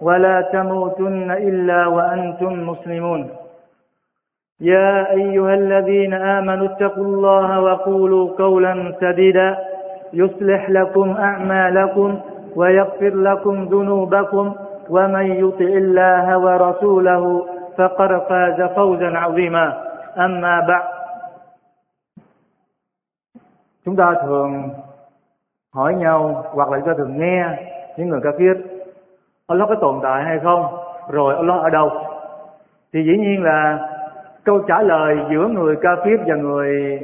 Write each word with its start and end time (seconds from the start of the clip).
ولا 0.00 0.40
تموتن 0.40 1.30
إلا 1.30 1.86
وأنتم 1.86 2.52
مسلمون. 2.68 3.30
يا 4.60 5.10
أيها 5.10 5.54
الذين 5.54 6.14
آمنوا 6.14 6.66
اتقوا 6.66 7.04
الله 7.04 7.60
وقولوا 7.60 8.36
قولا 8.38 8.92
سديدا. 9.00 9.58
يصلح 10.12 10.70
لكم 10.70 11.16
أعمالكم 11.16 12.20
ويغفر 12.56 13.14
لكم 13.14 13.64
ذنوبكم. 13.64 14.54
ومن 14.90 15.26
يطع 15.42 15.70
الله 15.84 16.38
ورسوله 16.38 17.46
فقد 17.76 18.10
فاز 18.28 18.62
فوزا 18.76 19.10
عظيما. 19.18 19.66
أما 20.18 20.60
بعد. 20.60 20.84
Chúng 23.84 23.96
ta 23.96 24.14
thường 24.22 24.70
hỏi 25.74 25.94
nhau 25.94 26.44
hoặc 26.52 26.70
là 26.70 26.78
chúng 26.78 26.86
ta 26.88 26.94
thường 26.98 27.18
nghe 27.18 27.44
những 27.96 28.08
người 28.08 28.20
ca 28.22 28.30
viết 28.38 28.56
Allah 29.50 29.68
có 29.68 29.74
tồn 29.74 30.00
tại 30.02 30.22
hay 30.24 30.38
không? 30.38 30.66
Rồi 31.10 31.36
Allah 31.36 31.62
ở 31.62 31.70
đâu? 31.70 31.90
Thì 32.92 33.04
dĩ 33.04 33.16
nhiên 33.18 33.42
là 33.42 33.78
câu 34.44 34.58
trả 34.68 34.82
lời 34.82 35.18
giữa 35.30 35.46
người 35.46 35.76
ca 35.76 35.90
phiếp 36.04 36.20
và 36.26 36.34
người 36.34 37.00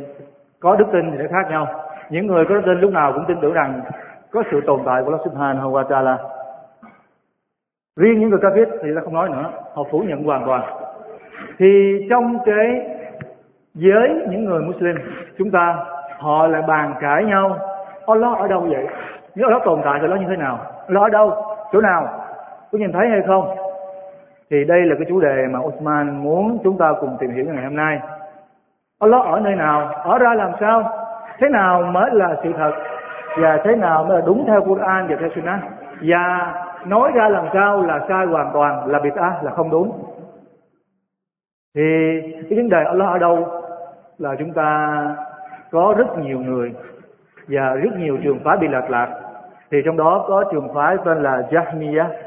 có 0.61 0.77
đức 0.77 0.85
tin 0.93 1.11
thì 1.11 1.17
sẽ 1.19 1.29
khác 1.29 1.51
nhau. 1.51 1.67
Những 2.11 2.27
người 2.27 2.45
có 2.45 2.55
đức 2.55 2.63
tin 2.67 2.81
lúc 2.81 2.93
nào 2.93 3.13
cũng 3.13 3.25
tin 3.29 3.37
tưởng 3.41 3.53
rằng 3.53 3.81
có 4.33 4.43
sự 4.51 4.61
tồn 4.67 4.81
tại 4.87 5.03
của 5.03 5.11
Allah 5.11 5.21
Subhanahu 5.25 5.73
wa 5.73 5.85
Taala. 5.85 6.19
Riêng 7.97 8.21
những 8.21 8.31
người 8.31 8.39
ca 8.43 8.49
phiếp 8.55 8.69
thì 8.83 8.89
ta 8.95 9.01
không 9.05 9.15
nói 9.15 9.29
nữa, 9.29 9.51
họ 9.75 9.83
phủ 9.91 10.05
nhận 10.07 10.25
hoàn 10.25 10.47
toàn. 10.47 10.63
Thì 11.59 12.01
trong 12.11 12.39
cái 12.45 12.89
giới 13.75 14.09
những 14.31 14.45
người 14.45 14.63
Muslim, 14.63 14.97
chúng 15.39 15.51
ta, 15.51 15.77
họ 16.19 16.47
lại 16.47 16.63
bàn 16.69 16.95
cãi 17.01 17.25
nhau, 17.25 17.59
Allah 18.07 18.39
ở 18.39 18.49
đâu 18.49 18.61
vậy? 18.61 18.87
Nếu 19.35 19.49
Allah 19.49 19.63
tồn 19.65 19.81
tại 19.85 19.99
thì 20.03 20.09
nó 20.09 20.17
như 20.17 20.27
thế 20.29 20.37
nào? 20.37 20.59
Allah 20.89 21.03
ở 21.03 21.09
đâu? 21.09 21.35
Chỗ 21.73 21.81
nào? 21.81 22.26
Có 22.77 22.81
nhìn 22.81 22.93
thấy 22.93 23.09
hay 23.09 23.23
không? 23.27 23.57
Thì 24.51 24.65
đây 24.65 24.83
là 24.83 24.95
cái 24.95 25.07
chủ 25.09 25.21
đề 25.21 25.47
mà 25.51 25.59
Osman 25.59 26.23
muốn 26.23 26.59
chúng 26.65 26.79
ta 26.79 26.93
cùng 27.01 27.17
tìm 27.21 27.31
hiểu 27.31 27.45
ngày 27.45 27.65
hôm 27.65 27.77
nay. 27.77 27.99
Allah 29.01 29.25
ở 29.25 29.41
nơi 29.41 29.55
nào? 29.55 29.89
Ở 30.05 30.19
ra 30.19 30.35
làm 30.35 30.53
sao? 30.61 30.83
Thế 31.39 31.49
nào 31.49 31.83
mới 31.83 32.11
là 32.13 32.37
sự 32.43 32.53
thật? 32.57 32.73
Và 33.39 33.61
thế 33.65 33.77
nào 33.77 34.05
mới 34.05 34.19
là 34.19 34.27
đúng 34.27 34.45
theo 34.47 34.65
Quran 34.65 35.07
và 35.09 35.17
theo 35.21 35.29
Sunnah? 35.35 35.61
Và 36.01 36.55
nói 36.87 37.13
ra 37.15 37.29
làm 37.29 37.47
sao 37.53 37.83
là 37.83 38.01
sai 38.09 38.27
hoàn 38.27 38.51
toàn, 38.53 38.87
là 38.87 38.99
bid'ah, 38.99 39.43
là 39.43 39.51
không 39.51 39.71
đúng? 39.71 39.93
Thì 41.75 41.83
cái 42.51 42.59
vấn 42.59 42.69
đề 42.69 42.85
Allah 42.85 43.09
ở 43.09 43.19
đâu? 43.19 43.47
Là 44.19 44.35
chúng 44.39 44.53
ta 44.53 45.01
có 45.71 45.95
rất 45.99 46.19
nhiều 46.19 46.39
người 46.39 46.75
và 47.49 47.75
rất 47.75 47.91
nhiều 47.99 48.19
trường 48.23 48.39
phái 48.45 48.57
bị 48.57 48.69
lệch 48.69 48.91
lạc. 48.91 49.09
Thì 49.71 49.79
trong 49.85 49.97
đó 49.97 50.25
có 50.29 50.45
trường 50.53 50.75
phái 50.75 50.97
tên 51.05 51.23
là 51.23 51.43
Jahmiyah. 51.51 52.26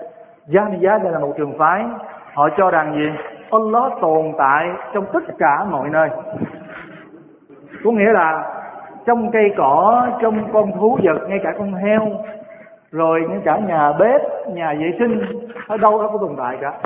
Jahmiyah 0.49 1.03
đây 1.03 1.11
là 1.11 1.19
một 1.19 1.33
trường 1.37 1.57
phái. 1.57 1.85
Họ 2.33 2.49
cho 2.57 2.71
rằng 2.71 2.93
gì? 2.95 3.23
Allah 3.51 3.93
tồn 4.01 4.25
tại 4.37 4.69
trong 4.93 5.05
tất 5.13 5.23
cả 5.37 5.63
mọi 5.63 5.89
nơi. 5.89 6.09
Có 7.83 7.91
nghĩa 7.91 8.11
là 8.13 8.55
trong 9.05 9.31
cây 9.31 9.53
cỏ, 9.57 10.07
trong 10.21 10.53
con 10.53 10.71
thú 10.71 10.97
vật, 11.03 11.27
ngay 11.27 11.39
cả 11.43 11.53
con 11.57 11.73
heo, 11.73 12.01
rồi 12.91 13.21
ngay 13.29 13.41
cả 13.45 13.57
nhà 13.57 13.93
bếp, 13.99 14.21
nhà 14.47 14.73
vệ 14.79 14.95
sinh, 14.99 15.21
ở 15.67 15.77
đâu 15.77 16.01
đó 16.01 16.09
có 16.11 16.17
tồn 16.17 16.35
tại 16.37 16.57
cả. 16.61 16.79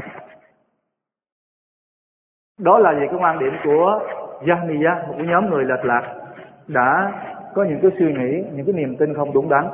Đó 2.60 2.78
là 2.78 2.94
gì 2.94 3.08
cái 3.10 3.20
quan 3.22 3.40
điểm 3.40 3.54
của 3.64 4.00
Jahmiyah 4.42 5.08
một 5.08 5.16
nhóm 5.18 5.50
người 5.50 5.66
lệch 5.66 5.86
lạc, 5.86 6.14
đã 6.68 7.12
có 7.56 7.64
những 7.64 7.80
cái 7.82 7.92
suy 8.00 8.14
nghĩ, 8.14 8.44
những 8.56 8.66
cái 8.66 8.76
niềm 8.76 8.96
tin 9.00 9.14
không 9.14 9.34
đúng 9.34 9.50
đắn, 9.50 9.68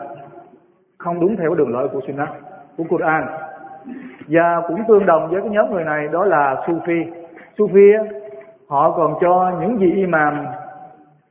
không 0.97 1.19
đúng 1.19 1.37
theo 1.37 1.55
đường 1.55 1.73
lối 1.73 1.87
của 1.87 2.01
Sunnah, 2.07 2.29
của 2.77 2.83
Quran 2.89 3.27
và 4.27 4.61
cũng 4.67 4.83
tương 4.87 5.05
đồng 5.05 5.27
với 5.27 5.41
cái 5.41 5.49
nhóm 5.49 5.71
người 5.71 5.83
này, 5.83 6.07
đó 6.11 6.25
là 6.25 6.55
Sufi. 6.65 7.05
Sufi 7.57 8.05
họ 8.69 8.91
còn 8.91 9.13
cho 9.21 9.51
những 9.61 9.79
gì 9.79 9.93
imam 9.95 10.45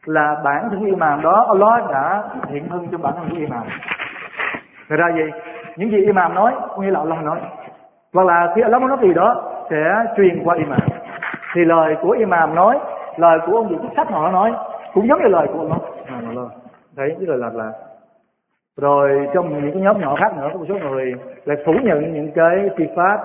là 0.04 0.36
bản 0.44 0.68
thân 0.70 0.84
imam 0.84 1.22
đó, 1.22 1.46
Allah 1.48 1.90
đã 1.90 2.22
hiện 2.48 2.68
thân 2.68 2.86
trong 2.92 3.02
bản 3.02 3.12
thân 3.16 3.30
của 3.30 3.36
imam. 3.36 3.62
Thật 4.88 4.96
ra 4.98 5.08
gì 5.14 5.22
những 5.76 5.90
gì 5.90 6.04
imam 6.04 6.34
nói, 6.34 6.52
có 6.68 6.82
nghĩa 6.82 6.90
là 6.90 6.98
Allah 7.00 7.24
nói, 7.24 7.38
hoặc 8.14 8.26
là 8.26 8.52
khi 8.54 8.62
Allah 8.62 8.82
nói 8.82 8.98
gì 9.02 9.14
đó, 9.14 9.42
sẽ 9.70 10.04
truyền 10.16 10.42
qua 10.44 10.56
imam. 10.56 10.80
Thì 11.54 11.64
lời 11.64 11.96
của 12.02 12.10
imam 12.10 12.54
nói, 12.54 12.78
lời 13.16 13.38
của 13.46 13.56
ông 13.56 13.68
vị 13.68 13.76
chức 13.82 13.90
sách 13.96 14.10
họ 14.10 14.30
nói, 14.30 14.52
cũng 14.94 15.08
giống 15.08 15.22
như 15.22 15.28
lời 15.28 15.46
của 15.52 15.58
Allah. 15.58 15.78
Thấy 16.96 17.16
cái 17.18 17.26
lời 17.26 17.38
là 17.38 17.50
là 17.54 17.72
rồi 18.80 19.28
trong 19.34 19.48
những 19.48 19.72
cái 19.72 19.82
nhóm 19.82 20.00
nhỏ 20.00 20.16
khác 20.20 20.36
nữa, 20.36 20.48
có 20.52 20.58
một 20.58 20.64
số 20.68 20.74
người 20.74 21.14
lại 21.44 21.56
phủ 21.66 21.72
nhận 21.82 22.14
những 22.14 22.30
cái 22.34 22.70
phi 22.76 22.84
pháp, 22.96 23.18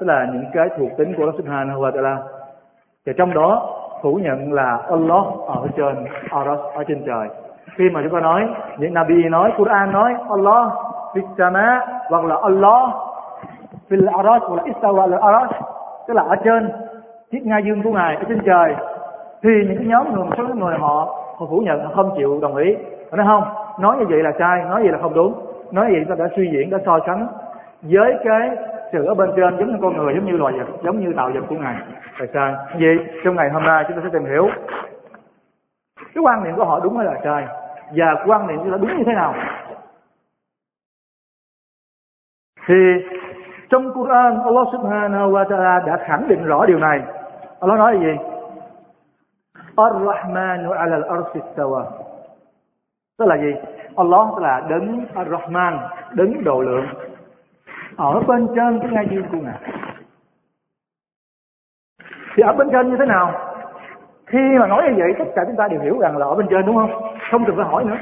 tức 0.00 0.06
là 0.06 0.26
những 0.32 0.44
cái 0.52 0.68
thuộc 0.78 0.90
tính 0.98 1.14
của 1.16 1.22
Allah 1.22 1.34
Subhanahu 1.38 1.82
wa 1.82 1.90
Taala. 1.92 2.18
Và 3.06 3.12
trong 3.16 3.34
đó 3.34 3.70
phủ 4.02 4.14
nhận 4.14 4.52
là 4.52 4.78
Allah 4.90 5.24
ở 5.46 5.66
trên 5.76 6.04
Aras 6.30 6.58
ở 6.74 6.84
trên 6.88 7.02
trời. 7.06 7.28
Khi 7.76 7.90
mà 7.90 8.00
chúng 8.02 8.12
ta 8.12 8.20
nói, 8.20 8.48
những 8.78 8.94
Nabi 8.94 9.28
nói, 9.28 9.52
Quran 9.56 9.92
nói, 9.92 10.14
Allah 10.30 10.72
fis 11.14 11.80
hoặc 12.08 12.24
là 12.24 12.36
Allah 12.42 12.94
fil 13.88 14.16
Aras 14.16 14.42
hoặc 14.42 14.56
là 14.56 14.62
istawa 14.62 15.00
al 15.00 15.14
Aras 15.32 15.50
tức 16.08 16.14
là 16.14 16.22
ở 16.22 16.36
trên, 16.44 16.72
chiếc 17.30 17.46
ngai 17.46 17.62
dương 17.66 17.82
của 17.82 17.92
ngài 17.92 18.16
ở 18.16 18.22
trên 18.28 18.40
trời. 18.46 18.74
Thì 19.42 19.50
những 19.68 19.78
cái 19.78 19.86
nhóm 19.86 20.12
người, 20.12 20.24
một 20.24 20.34
số 20.38 20.44
người 20.54 20.74
họ 20.78 21.24
họ 21.36 21.46
phủ 21.50 21.58
nhận, 21.64 21.84
họ 21.84 21.90
không 21.94 22.14
chịu 22.16 22.38
đồng 22.42 22.56
ý. 22.56 22.76
Họ 23.10 23.16
nói 23.16 23.26
không? 23.26 23.63
Nói 23.80 23.96
như 23.98 24.06
vậy 24.08 24.22
là 24.22 24.32
sai, 24.38 24.62
nói 24.62 24.82
vậy 24.82 24.92
là 24.92 24.98
không 24.98 25.14
đúng. 25.14 25.46
Nói 25.72 25.92
vậy 25.92 26.04
ta 26.08 26.14
đã 26.14 26.28
suy 26.36 26.50
diễn, 26.52 26.70
đã 26.70 26.78
so 26.86 26.98
sánh. 27.06 27.26
Với 27.82 28.16
cái 28.24 28.50
sự 28.92 29.04
ở 29.04 29.14
bên 29.14 29.30
trên 29.36 29.58
giống 29.58 29.68
như 29.68 29.78
con 29.82 29.96
người, 29.96 30.14
giống 30.14 30.24
như 30.24 30.36
loài 30.36 30.54
vật, 30.58 30.66
giống 30.84 31.00
như 31.00 31.12
tạo 31.16 31.30
vật 31.34 31.40
của 31.48 31.56
ngài. 31.56 31.76
Tại 32.18 32.28
sao 32.34 32.54
vậy, 32.80 32.98
trong 33.24 33.36
ngày 33.36 33.50
hôm 33.50 33.62
nay 33.62 33.84
chúng 33.88 33.96
ta 33.96 34.02
sẽ 34.04 34.10
tìm 34.12 34.24
hiểu 34.24 34.48
cái 36.14 36.22
quan 36.22 36.44
niệm 36.44 36.56
của 36.56 36.64
họ 36.64 36.80
đúng 36.80 36.96
hay 36.96 37.06
là 37.06 37.20
sai, 37.24 37.46
và 37.96 38.24
quan 38.26 38.46
niệm 38.46 38.58
của 38.58 38.70
họ 38.70 38.76
đúng 38.76 38.98
như 38.98 39.04
thế 39.06 39.12
nào. 39.14 39.34
Thì, 42.66 42.74
trong 43.70 43.92
Quran, 43.94 44.42
Allah 44.44 44.66
Subhanahu 44.72 45.32
wa 45.32 45.44
Taala 45.48 45.82
đã 45.86 45.96
khẳng 46.06 46.28
định 46.28 46.44
rõ 46.44 46.66
điều 46.66 46.78
này. 46.78 47.02
Allah 47.60 47.78
nói 47.78 47.98
gì? 48.00 48.16
Ar-Rahmanu 49.76 50.70
ala 50.70 50.96
al-arshi 50.96 51.40
istawa 51.40 51.84
tức 53.18 53.24
là 53.28 53.36
gì? 53.36 53.54
Allah 53.96 54.28
tức 54.36 54.42
là 54.42 54.62
đấng 54.68 55.06
Ar-Rahman, 55.14 55.78
đấng 56.12 56.44
độ 56.44 56.60
lượng. 56.60 56.86
Ở 57.96 58.20
bên 58.20 58.48
trên 58.56 58.80
cái 58.80 58.90
ngai 58.90 59.06
dương 59.10 59.24
của 59.32 59.38
ngài. 59.38 59.58
Thì 62.36 62.42
ở 62.42 62.52
bên 62.52 62.68
trên 62.72 62.90
như 62.90 62.96
thế 62.96 63.06
nào? 63.06 63.32
Khi 64.26 64.38
mà 64.60 64.66
nói 64.66 64.82
như 64.82 64.94
vậy, 64.98 65.14
tất 65.18 65.24
cả 65.36 65.42
chúng 65.46 65.56
ta 65.56 65.68
đều 65.68 65.80
hiểu 65.80 65.98
rằng 65.98 66.16
là 66.16 66.26
ở 66.26 66.34
bên 66.34 66.46
trên 66.50 66.66
đúng 66.66 66.76
không? 66.76 67.16
Không 67.30 67.44
cần 67.44 67.56
phải 67.56 67.64
hỏi 67.64 67.84
nữa. 67.84 67.96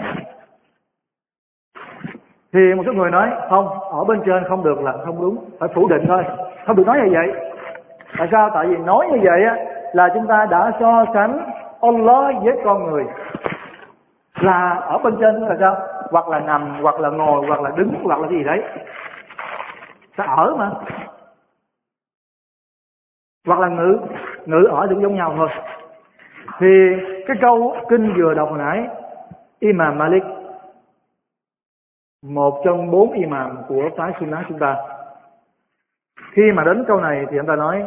Thì 2.53 2.75
một 2.77 2.83
số 2.87 2.93
người 2.93 3.11
nói, 3.11 3.31
không, 3.51 3.69
ở 3.81 4.05
bên 4.05 4.22
trên 4.27 4.45
không 4.49 4.65
được 4.65 4.81
là 4.81 4.93
không 5.05 5.21
đúng, 5.21 5.45
phải 5.59 5.69
phủ 5.75 5.89
định 5.89 6.05
thôi. 6.09 6.25
Không 6.67 6.77
được 6.77 6.87
nói 6.87 7.01
như 7.05 7.11
vậy. 7.12 7.33
Tại 8.19 8.28
sao? 8.33 8.51
Tại 8.55 8.67
vì 8.67 8.77
nói 8.77 9.09
như 9.12 9.19
vậy 9.22 9.45
á, 9.45 9.57
là 9.92 10.09
chúng 10.15 10.27
ta 10.27 10.47
đã 10.51 10.72
so 10.81 11.04
sánh 11.15 11.39
Allah 11.81 12.42
với 12.42 12.54
con 12.65 12.91
người 12.91 13.04
là 14.44 14.71
ở 14.74 14.98
bên 14.98 15.16
trên 15.21 15.34
là 15.34 15.56
sao? 15.60 15.77
Hoặc 16.10 16.28
là 16.28 16.41
nằm, 16.41 16.83
hoặc 16.83 17.00
là 17.00 17.09
ngồi, 17.10 17.47
hoặc 17.47 17.60
là 17.60 17.71
đứng, 17.77 17.94
hoặc 18.04 18.21
là 18.21 18.28
gì 18.28 18.44
đấy. 18.44 18.62
Ta 20.16 20.24
ở 20.24 20.54
mà? 20.59 20.71
Hoặc 23.47 23.60
là 23.60 23.68
ngữ 23.68 23.98
ngữ 24.47 24.65
ở 24.71 24.86
cũng 24.91 25.03
giống 25.03 25.15
nhau 25.15 25.34
thôi. 25.36 25.48
Thì 26.59 26.68
cái 27.27 27.36
câu 27.41 27.77
kinh 27.89 28.15
vừa 28.16 28.34
đọc 28.34 28.48
hồi 28.50 28.59
nãy, 28.59 28.89
Imam 29.59 29.98
Malik, 29.98 30.22
một 32.22 32.62
trong 32.65 32.91
bốn 32.91 33.12
imam 33.12 33.56
của 33.68 33.83
phái 33.97 34.12
Sunnah 34.21 34.45
chúng 34.48 34.59
ta. 34.59 34.77
Khi 36.33 36.53
mà 36.53 36.65
đến 36.65 36.84
câu 36.88 37.00
này 37.00 37.27
thì 37.30 37.38
anh 37.38 37.47
ta 37.47 37.56
nói, 37.56 37.84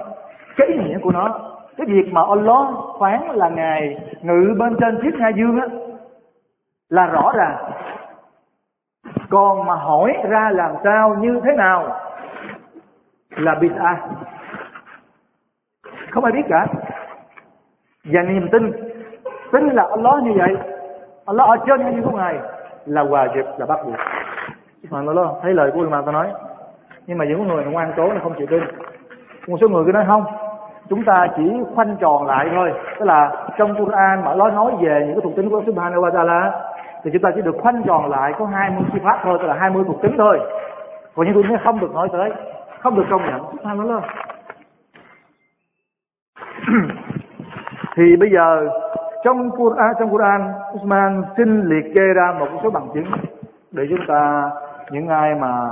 cái 0.58 0.68
ý 0.68 0.76
nghĩa 0.78 0.98
của 1.04 1.12
nó, 1.12 1.40
cái 1.78 1.88
việc 1.88 2.10
mà 2.12 2.22
Allah 2.28 2.76
phán 3.00 3.22
là 3.34 3.50
ngài 3.50 3.98
ngự 4.22 4.56
bên 4.60 4.76
trên 4.80 5.00
chiếc 5.02 5.20
ngai 5.20 5.34
dương 5.36 5.60
á 5.60 5.68
là 6.96 7.06
rõ 7.06 7.32
ràng. 7.36 7.72
Còn 9.30 9.66
mà 9.66 9.76
hỏi 9.76 10.14
ra 10.30 10.50
làm 10.54 10.72
sao, 10.84 11.16
như 11.20 11.42
thế 11.44 11.52
nào, 11.56 12.00
là 13.30 13.54
bid'ah 13.54 13.96
không 16.12 16.24
ai 16.24 16.32
biết 16.32 16.46
cả. 16.50 16.66
Và 18.04 18.22
niềm 18.22 18.48
tin 18.52 18.72
tin 19.52 19.70
là 19.70 19.88
Allah 19.90 20.24
như 20.24 20.34
vậy. 20.38 20.56
Allah 21.26 21.48
ở 21.48 21.58
trên 21.68 21.96
như 21.96 22.02
của 22.02 22.18
ngài 22.18 22.40
là 22.86 23.04
hòa 23.04 23.28
dịp 23.36 23.46
là 23.58 23.66
bắt 23.66 23.80
buộc. 23.86 23.96
Mà 24.90 25.02
nó 25.02 25.34
thấy 25.42 25.54
lời 25.54 25.72
của 25.74 25.90
mà 25.90 26.02
ta 26.02 26.12
nói, 26.12 26.28
nhưng 27.08 27.18
mà 27.18 27.26
những 27.26 27.48
người 27.48 27.66
ngoan 27.66 27.94
cố 27.98 28.14
là 28.14 28.20
không 28.24 28.34
chịu 28.38 28.48
tin. 28.50 28.64
Một 29.48 29.58
số 29.62 29.68
người 29.68 29.84
cứ 29.86 29.92
nói 29.92 30.06
không, 30.08 30.26
chúng 30.90 31.04
ta 31.04 31.28
chỉ 31.38 31.52
khoanh 31.76 31.96
tròn 32.00 32.26
lại 32.26 32.50
thôi. 32.56 32.74
Tức 33.00 33.06
là 33.06 33.48
trong 33.58 33.76
Quran 33.86 34.22
mà 34.24 34.30
Allah 34.30 34.54
nói 34.54 34.72
về 34.82 35.04
những 35.06 35.16
cái 35.16 35.22
thuộc 35.24 35.36
tính 35.36 35.50
của 35.50 35.62
Subhanahu 35.66 36.02
wa 36.02 36.12
Taala 36.12 36.52
thì 37.06 37.12
chúng 37.14 37.22
ta 37.22 37.32
chỉ 37.36 37.42
được 37.42 37.56
khoanh 37.60 37.84
tròn 37.84 38.10
lại 38.10 38.34
có 38.40 38.46
20 38.46 38.84
chi 38.94 39.00
pháp 39.04 39.20
thôi, 39.24 39.38
tức 39.42 39.48
là 39.48 39.54
20 39.54 39.84
thuộc 39.88 40.02
tính 40.02 40.16
thôi. 40.18 40.40
Còn 41.16 41.26
những 41.26 41.44
tôi 41.50 41.58
không 41.64 41.80
được 41.80 41.92
nói 41.94 42.10
tới, 42.12 42.32
không 42.80 42.96
được 42.96 43.06
công 43.10 43.26
nhận. 43.26 43.42
Subhanallah 43.52 44.04
thì 47.96 48.16
bây 48.16 48.30
giờ, 48.32 48.70
trong 49.24 49.52
Quran 49.52 49.78
à, 49.78 49.94
trong 50.00 50.10
Quran, 50.10 50.54
Usman 50.74 51.24
xin 51.38 51.62
liệt 51.62 51.86
kê 51.96 52.14
ra 52.16 52.34
một 52.40 52.48
số 52.64 52.70
bằng 52.70 52.88
chứng 52.94 53.06
để 53.72 53.84
chúng 53.90 54.06
ta, 54.08 54.50
những 54.92 55.08
ai 55.08 55.36
mà 55.36 55.70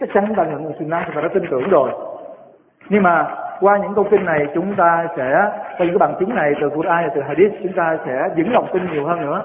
chắc 0.00 0.08
chắn 0.14 0.24
chúng 0.26 0.36
ta 0.36 0.44
nhận 0.44 0.64
được 0.64 0.74
sunnah 0.78 1.02
chúng 1.06 1.14
ta 1.14 1.20
đã 1.20 1.28
tin 1.34 1.44
tưởng 1.50 1.68
rồi. 1.70 1.90
Nhưng 2.88 3.02
mà 3.02 3.34
qua 3.60 3.78
những 3.78 3.94
câu 3.94 4.06
kinh 4.10 4.24
này, 4.24 4.46
chúng 4.54 4.74
ta 4.76 5.06
sẽ, 5.16 5.50
qua 5.78 5.86
những 5.86 5.98
cái 5.98 6.08
bằng 6.08 6.14
chứng 6.20 6.34
này 6.34 6.52
từ 6.60 6.70
Quran 6.70 7.04
và 7.04 7.12
từ 7.14 7.22
Hadith, 7.22 7.52
chúng 7.62 7.72
ta 7.72 7.98
sẽ 8.06 8.28
vững 8.36 8.52
lòng 8.52 8.66
tin 8.72 8.92
nhiều 8.92 9.06
hơn 9.06 9.20
nữa 9.20 9.42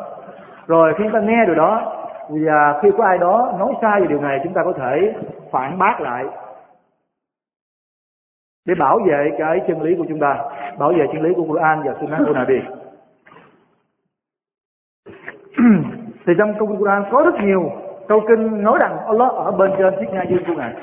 rồi 0.69 0.93
khi 0.97 1.03
chúng 1.03 1.13
ta 1.13 1.19
nghe 1.19 1.45
điều 1.45 1.55
đó 1.55 1.95
và 2.29 2.79
khi 2.81 2.89
có 2.97 3.03
ai 3.03 3.17
đó 3.17 3.53
nói 3.59 3.73
sai 3.81 4.01
về 4.01 4.07
điều 4.07 4.21
này, 4.21 4.39
chúng 4.43 4.53
ta 4.53 4.61
có 4.63 4.73
thể 4.73 5.13
phản 5.51 5.79
bác 5.79 6.01
lại 6.01 6.25
để 8.65 8.75
bảo 8.75 8.99
vệ 9.07 9.31
cái 9.37 9.61
chân 9.67 9.81
lý 9.81 9.95
của 9.95 10.05
chúng 10.09 10.19
ta, 10.19 10.37
bảo 10.77 10.93
vệ 10.97 11.07
chân 11.13 11.21
lý 11.21 11.33
của 11.35 11.43
Quran 11.47 11.83
và 11.85 11.95
Sunnah 12.01 12.19
của 12.25 12.33
Nabi. 12.33 12.59
Thì 16.25 16.33
trong 16.37 16.53
câu 16.59 16.75
Quran 16.79 17.03
có 17.11 17.21
rất 17.25 17.35
nhiều 17.43 17.71
câu 18.07 18.21
kinh 18.27 18.63
nói 18.63 18.77
rằng 18.79 18.97
Allah 19.07 19.31
ở 19.31 19.51
bên 19.51 19.71
trên 19.77 19.93
chiếc 19.99 20.09
ngai 20.11 20.27
dương 20.29 20.43
của 20.47 20.53
ngài. 20.53 20.73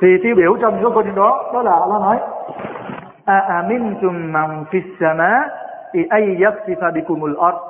Thì 0.00 0.08
tiêu 0.22 0.34
biểu 0.36 0.56
trong 0.60 0.74
những 0.74 0.94
câu 0.94 1.02
kinh 1.02 1.14
đó 1.14 1.50
đó 1.54 1.62
là 1.62 1.72
Allah 1.72 2.02
nói, 2.02 2.18
a 3.24 3.38
amintum 3.40 4.32
man 4.32 4.64
fis 4.70 4.82
sama 5.00 5.48
ay 6.10 6.36
yaksifa 6.40 6.92
bikumul 6.94 7.36
ard 7.40 7.69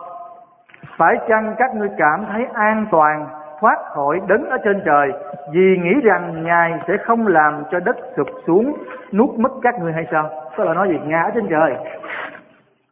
phải 1.00 1.16
chăng 1.28 1.54
các 1.58 1.74
ngươi 1.74 1.88
cảm 1.98 2.26
thấy 2.32 2.46
an 2.54 2.86
toàn, 2.90 3.26
thoát 3.60 3.76
khỏi 3.94 4.20
đấng 4.28 4.50
ở 4.50 4.58
trên 4.64 4.82
trời? 4.84 5.12
Vì 5.52 5.78
nghĩ 5.82 6.00
rằng 6.04 6.44
ngài 6.44 6.72
sẽ 6.88 6.96
không 6.96 7.26
làm 7.26 7.62
cho 7.70 7.80
đất 7.80 7.96
sụp 8.16 8.26
xuống, 8.46 8.76
nuốt 9.12 9.30
mất 9.38 9.52
các 9.62 9.74
ngươi 9.80 9.92
hay 9.92 10.06
sao? 10.10 10.30
Tức 10.56 10.64
là 10.64 10.74
nói 10.74 10.88
gì? 10.88 11.00
Ngài 11.04 11.24
ở 11.24 11.30
trên 11.34 11.48
trời. 11.50 11.76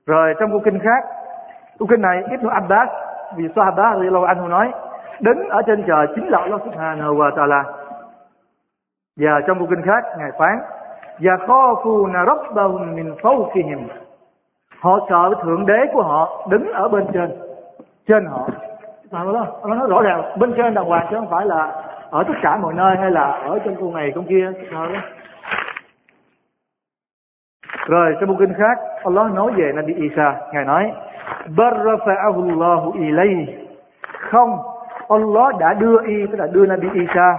Rồi 0.07 0.35
trong 0.41 0.51
câu 0.51 0.61
kinh 0.65 0.79
khác, 0.79 1.05
câu 1.79 1.89
kinh 1.91 2.03
này 2.03 2.23
Ibn 2.31 2.49
Abbas, 2.49 2.89
vì 3.37 3.49
Sahaba 3.57 3.95
lâu 3.95 4.25
anh 4.25 4.49
nói, 4.49 4.73
đấng 5.21 5.49
ở 5.49 5.63
trên 5.67 5.85
trời 5.87 6.07
chính 6.15 6.29
là 6.29 6.39
Allah 6.39 6.61
subhanahu 6.65 7.15
wa 7.15 7.35
ta'ala. 7.35 7.63
Và 9.17 9.41
trong 9.47 9.59
câu 9.59 9.67
kinh 9.71 9.83
khác, 9.83 10.05
ngài 10.19 10.31
phán 10.39 10.59
và 11.19 11.37
khafuna 11.37 12.27
rabbahum 12.27 12.95
min 12.95 13.15
fawqihim. 13.15 13.79
Họ 14.81 14.99
sợ 15.11 15.35
thượng 15.43 15.67
đế 15.67 15.87
của 15.93 16.03
họ 16.03 16.47
đứng 16.51 16.73
ở 16.73 16.89
bên 16.89 17.07
trên 17.13 17.48
trên 18.09 18.27
họ. 18.27 18.49
Mà 19.11 19.25
đó 19.25 19.47
nó 19.67 19.75
nói 19.75 19.89
rõ 19.89 20.03
ràng, 20.03 20.39
bên 20.39 20.53
trên 20.57 20.75
đàng 20.75 20.85
hoàng 20.85 21.07
chứ 21.11 21.17
không 21.17 21.31
phải 21.31 21.47
là 21.47 21.73
ở 22.11 22.25
tất 22.29 22.35
cả 22.43 22.57
mọi 22.57 22.75
nơi 22.75 22.97
hay 22.97 23.11
là 23.11 23.23
ở 23.23 23.59
trên 23.65 23.77
con 23.81 23.95
này 23.95 24.13
con 24.15 24.25
kia. 24.25 24.53
Sao 24.71 24.87
đó? 24.87 25.01
Rồi, 27.87 28.17
trong 28.21 28.29
một 28.29 28.37
kinh 28.39 28.55
khác, 28.55 28.79
Allah 29.05 29.33
nói 29.33 29.53
về 29.57 29.73
Nabi 29.75 29.95
Isa. 29.95 30.35
Ngài 30.53 30.65
nói, 30.65 30.93
barrafa'ahu 31.57 32.49
Allah 32.49 32.95
ilayhi. 32.95 33.47
Không, 34.31 34.59
Allah 35.09 35.59
đã 35.59 35.75
đưa 35.75 36.03
y, 36.07 36.27
tức 36.27 36.39
là 36.39 36.47
đưa 36.47 36.67
Nabi 36.67 36.89
Isa 36.95 37.37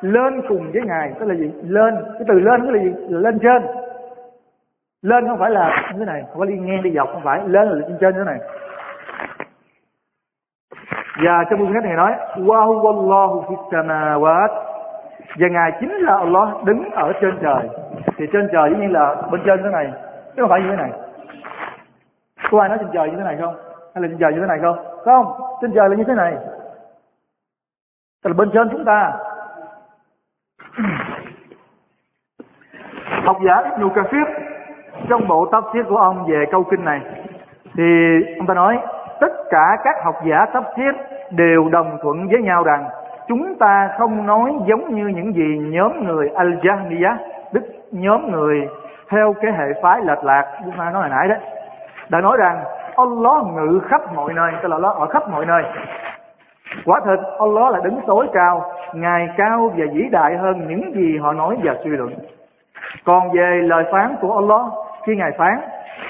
lên 0.00 0.42
cùng 0.48 0.72
với 0.72 0.82
ngài. 0.86 1.12
Tức 1.20 1.26
là 1.26 1.34
gì? 1.34 1.50
Lên, 1.62 1.94
cái 2.12 2.22
từ 2.28 2.40
lên 2.40 2.62
tức 2.62 2.70
là 2.70 2.82
gì? 2.82 2.92
Là 3.08 3.20
lên 3.20 3.38
trên. 3.38 3.62
Lên 5.02 5.28
không 5.28 5.38
phải 5.38 5.50
là 5.50 5.92
như 5.92 5.98
thế 5.98 6.04
này. 6.04 6.22
Không 6.28 6.38
phải 6.38 6.48
đi 6.48 6.58
ngang 6.58 6.82
đi 6.82 6.90
dọc 6.90 7.08
không 7.12 7.22
phải. 7.24 7.40
Lên 7.46 7.68
là 7.68 7.74
lên 7.74 7.96
trên 8.00 8.14
như 8.14 8.24
thế 8.24 8.24
này 8.24 8.38
và 11.24 11.44
trong 11.50 11.58
buổi 11.58 11.68
này 11.82 11.96
nói, 11.96 12.12
Wa 12.36 12.66
huwallahu 12.66 13.44
fis 13.44 13.70
samawat. 13.70 14.48
Và 15.38 15.48
ngài 15.48 15.72
chính 15.80 15.92
là 15.92 16.16
Allah 16.16 16.64
đứng 16.64 16.90
ở 16.90 17.12
trên 17.20 17.38
trời. 17.42 17.68
Thì 18.16 18.26
trên 18.32 18.48
trời 18.52 18.70
giống 18.70 18.80
như 18.80 18.88
là 18.88 19.16
bên 19.30 19.40
trên 19.46 19.62
thế 19.62 19.70
này, 19.72 19.92
chứ 20.36 20.42
không 20.42 20.50
phải 20.50 20.60
như 20.60 20.68
thế 20.70 20.76
này. 20.76 20.90
Có 22.50 22.60
ai 22.60 22.68
nói 22.68 22.78
trên 22.78 22.88
trời 22.92 23.10
như 23.10 23.16
thế 23.16 23.24
này 23.24 23.36
không? 23.40 23.54
Hay 23.94 24.02
là 24.02 24.08
trên 24.08 24.18
trời 24.18 24.32
như 24.32 24.40
thế 24.40 24.46
này 24.46 24.58
không? 24.62 24.78
Không? 25.04 25.26
Trên 25.60 25.72
trời 25.72 25.88
là 25.88 25.96
như 25.96 26.04
thế 26.04 26.14
này. 26.14 26.34
Tức 28.24 28.30
là 28.30 28.34
bên 28.38 28.50
trên 28.54 28.68
chúng 28.72 28.84
ta. 28.84 29.12
Học 33.24 33.36
giả 33.46 33.62
Ibn 33.76 33.88
Kathir 33.94 34.26
trong 35.08 35.28
bộ 35.28 35.46
tafsir 35.50 35.84
của 35.88 35.96
ông 35.96 36.26
về 36.26 36.44
câu 36.50 36.64
kinh 36.70 36.84
này, 36.84 37.00
thì 37.76 37.84
ông 38.38 38.46
ta 38.46 38.54
nói 38.54 38.78
cả 39.50 39.76
các 39.84 39.96
học 40.04 40.14
giả 40.24 40.46
tafsir 40.52 40.92
đều 41.30 41.68
đồng 41.68 41.98
thuận 42.02 42.28
với 42.28 42.42
nhau 42.42 42.62
rằng 42.62 42.84
chúng 43.28 43.54
ta 43.58 43.90
không 43.98 44.26
nói 44.26 44.52
giống 44.66 44.94
như 44.94 45.06
những 45.06 45.34
gì 45.34 45.58
nhóm 45.58 46.06
người 46.06 46.28
Al-Jahmiyah, 46.34 47.16
tức 47.52 47.62
nhóm 47.92 48.32
người 48.32 48.68
theo 49.10 49.34
cái 49.42 49.52
hệ 49.52 49.82
phái 49.82 50.00
lệch 50.00 50.24
lạc 50.24 50.44
chúng 50.64 50.74
ta 50.78 50.84
nói 50.84 50.92
hồi 50.92 51.08
nãy 51.10 51.28
đấy 51.28 51.38
đã 52.08 52.20
nói 52.20 52.36
rằng 52.36 52.64
Allah 52.96 53.42
ngự 53.54 53.80
khắp 53.88 54.14
mọi 54.14 54.32
nơi 54.32 54.52
tức 54.62 54.68
là 54.68 54.76
Allah 54.76 54.96
ở 54.96 55.06
khắp 55.06 55.28
mọi 55.30 55.46
nơi. 55.46 55.62
Quả 56.84 57.00
thật 57.04 57.16
Allah 57.38 57.72
là 57.72 57.80
đứng 57.84 58.00
tối 58.06 58.26
cao 58.32 58.64
ngài 58.92 59.28
cao 59.36 59.72
và 59.76 59.84
vĩ 59.92 60.08
đại 60.10 60.36
hơn 60.36 60.68
những 60.68 60.94
gì 60.94 61.18
họ 61.18 61.32
nói 61.32 61.56
và 61.64 61.74
suy 61.84 61.90
luận. 61.90 62.14
Còn 63.04 63.30
về 63.32 63.60
lời 63.64 63.84
phán 63.92 64.16
của 64.20 64.34
Allah 64.34 64.72
khi 65.06 65.16
ngài 65.16 65.30
phán 65.38 65.60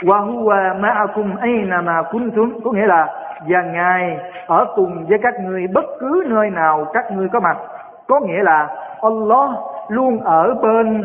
wa 0.02 0.20
huwa 0.26 0.81
ma'akum 0.81 1.40
aina 1.40 1.81
ma 1.81 2.02
kuntum 2.11 2.61
có 2.64 2.73
nghĩa 2.73 2.87
là 2.87 3.06
và 3.46 3.62
ngài 3.62 4.19
ở 4.46 4.67
cùng 4.76 5.06
với 5.08 5.19
các 5.23 5.35
ngươi 5.40 5.67
bất 5.67 5.85
cứ 6.00 6.25
nơi 6.26 6.50
nào 6.50 6.87
các 6.93 7.12
ngươi 7.12 7.29
có 7.29 7.40
mặt. 7.40 7.56
Có 8.08 8.20
nghĩa 8.20 8.43
là 8.43 8.69
Allah 9.02 9.50
luôn 9.88 10.20
ở 10.20 10.55
bên 10.55 11.05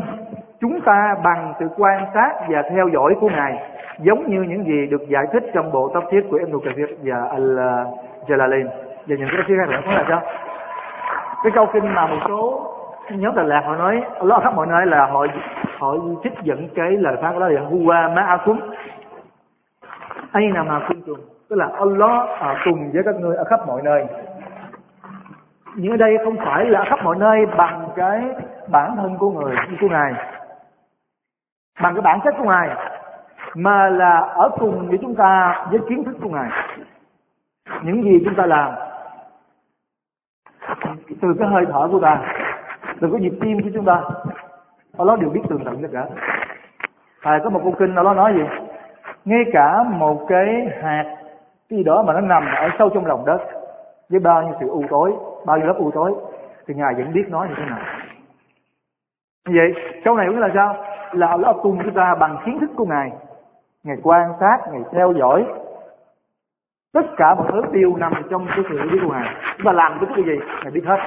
chúng 0.62 0.82
ta 0.82 1.16
bằng 1.24 1.54
sự 1.60 1.68
quan 1.78 2.06
sát 2.14 2.32
và 2.48 2.62
theo 2.70 2.88
dõi 2.88 3.16
của 3.22 3.30
ngài, 3.30 3.64
giống 4.00 4.28
như 4.28 4.42
những 4.42 4.66
gì 4.66 4.88
được 4.88 5.08
giải 5.08 5.24
thích 5.34 5.44
trong 5.54 5.72
bộ 5.72 5.92
tóc 5.94 6.04
thiết 6.12 6.22
của 6.32 6.38
Ibn 6.38 6.60
Kathir 6.66 6.90
và 7.04 7.16
Al-Jalalain. 7.38 8.68
Và 9.08 9.16
những 9.16 9.28
cái 9.32 9.38
tafsir 9.38 9.58
khác 9.60 9.70
nữa, 9.70 9.82
có 9.86 9.92
là 9.92 10.06
sao? 10.10 10.22
Cái 11.44 11.52
câu 11.56 11.68
kinh 11.74 11.94
mà 11.94 12.08
một 12.08 12.18
số 12.28 12.70
nhóm 13.10 13.36
Đà 13.36 13.44
lạc 13.44 13.64
họ 13.66 13.76
nói 13.76 14.04
Allah 14.20 14.34
ở 14.34 14.40
khắp 14.44 14.56
mọi 14.56 14.68
nơi 14.68 14.86
là 14.86 15.06
họ 15.06 15.26
họ 15.80 15.96
trích 16.24 16.34
dẫn 16.42 16.70
cái 16.76 16.92
lời 16.92 17.16
phán 17.22 17.34
của 17.34 17.40
đó 17.40 17.48
là 17.48 17.62
huwa 17.62 18.14
ma'akum 18.14 18.58
mà 20.54 20.64
ma 20.64 20.82
kuntum 20.88 21.18
tức 21.50 21.56
là 21.56 21.70
Allah 21.74 22.30
ở 22.40 22.56
cùng 22.66 22.92
với 22.92 23.04
các 23.06 23.16
ngươi 23.16 23.36
ở 23.36 23.44
khắp 23.44 23.68
mọi 23.68 23.82
nơi. 23.82 24.06
Nhưng 25.76 25.92
ở 25.92 25.98
đây 25.98 26.18
không 26.24 26.38
phải 26.38 26.66
là 26.66 26.80
ở 26.80 26.86
khắp 26.90 27.00
mọi 27.04 27.16
nơi 27.16 27.46
bằng 27.46 27.90
cái 27.96 28.22
bản 28.68 28.96
thân 28.96 29.18
của 29.18 29.32
người, 29.32 29.56
của 29.82 29.88
ngài. 29.90 30.14
Bằng 31.82 31.96
cái 31.96 32.02
bản 32.02 32.20
chất 32.24 32.36
của 32.38 32.44
ngài. 32.44 32.70
Mà 33.56 33.90
là 33.90 34.20
ở 34.20 34.50
cùng 34.60 34.88
với 34.90 34.98
chúng 35.02 35.16
ta 35.16 35.66
với 35.72 35.80
kiến 35.90 36.04
thức 36.04 36.18
của 36.22 36.30
ngài. 36.30 36.50
Những 37.82 38.04
gì 38.04 38.22
chúng 38.26 38.36
ta 38.36 38.46
làm. 38.46 38.74
Từ 41.22 41.34
cái 41.40 41.48
hơi 41.48 41.66
thở 41.72 41.88
của 41.92 42.00
ta, 42.00 42.22
từ 43.02 43.10
cái 43.12 43.22
nhịp 43.22 43.34
tim 43.42 43.64
của 43.64 43.70
chúng 43.74 43.86
ta, 43.86 44.02
Allah 44.98 45.20
đều 45.20 45.30
biết 45.30 45.42
tường 45.50 45.64
tận 45.66 45.82
tất 45.82 45.88
cả. 45.94 46.06
Thầy 47.22 47.40
có 47.44 47.50
một 47.50 47.60
câu 47.64 47.76
kinh 47.80 47.96
Allah 47.96 48.18
nói 48.18 48.34
gì? 48.34 48.44
Ngay 49.26 49.44
cả 49.54 49.84
một 49.84 50.26
cái 50.30 50.68
hạt 50.82 51.16
cái 51.74 51.78
gì 51.78 51.84
đó 51.84 52.04
mà 52.04 52.14
nó 52.14 52.22
nằm 52.22 52.44
ở 52.56 52.70
sâu 52.80 52.90
trong 52.90 53.06
lòng 53.06 53.26
đất, 53.26 53.38
với 54.10 54.20
bao 54.20 54.44
nhiêu 54.44 54.54
sự 54.60 54.68
u 54.68 54.84
tối, 54.90 55.14
bao 55.46 55.58
nhiêu 55.58 55.68
lớp 55.68 55.76
u 55.78 55.92
tối, 55.92 56.14
thì 56.68 56.74
ngài 56.74 56.94
vẫn 56.94 57.14
biết 57.14 57.26
nói 57.30 57.48
như 57.48 57.54
thế 57.58 57.66
nào. 57.66 57.80
Vậy, 59.46 59.74
câu 60.06 60.16
này 60.16 60.28
cũng 60.30 60.40
là 60.40 60.50
sao? 60.54 60.86
Là 61.12 61.28
Allah 61.28 61.56
cùng 61.62 61.80
chúng 61.84 61.94
ta 61.94 62.16
bằng 62.16 62.38
kiến 62.46 62.60
thức 62.60 62.70
của 62.76 62.86
ngài 62.86 63.12
ngài 63.84 63.98
quan 64.04 64.34
sát, 64.40 64.58
ngài 64.72 64.82
theo 64.92 65.14
dõi 65.14 65.46
tất 66.94 67.06
cả 67.18 67.36
mọi 67.36 67.48
thứ 67.52 67.62
đều 67.72 67.96
nằm 67.96 68.14
trong 68.30 68.48
cái 68.48 68.60
sự 68.70 68.80
biết 68.92 69.00
của 69.04 69.12
ngài. 69.14 69.36
Chúng 69.58 69.66
ta 69.66 69.72
làm 69.72 69.98
cái 70.00 70.10
cái 70.16 70.26
gì, 70.26 70.40
ngài 70.64 70.72
biết 70.72 70.84
hết. 70.86 70.98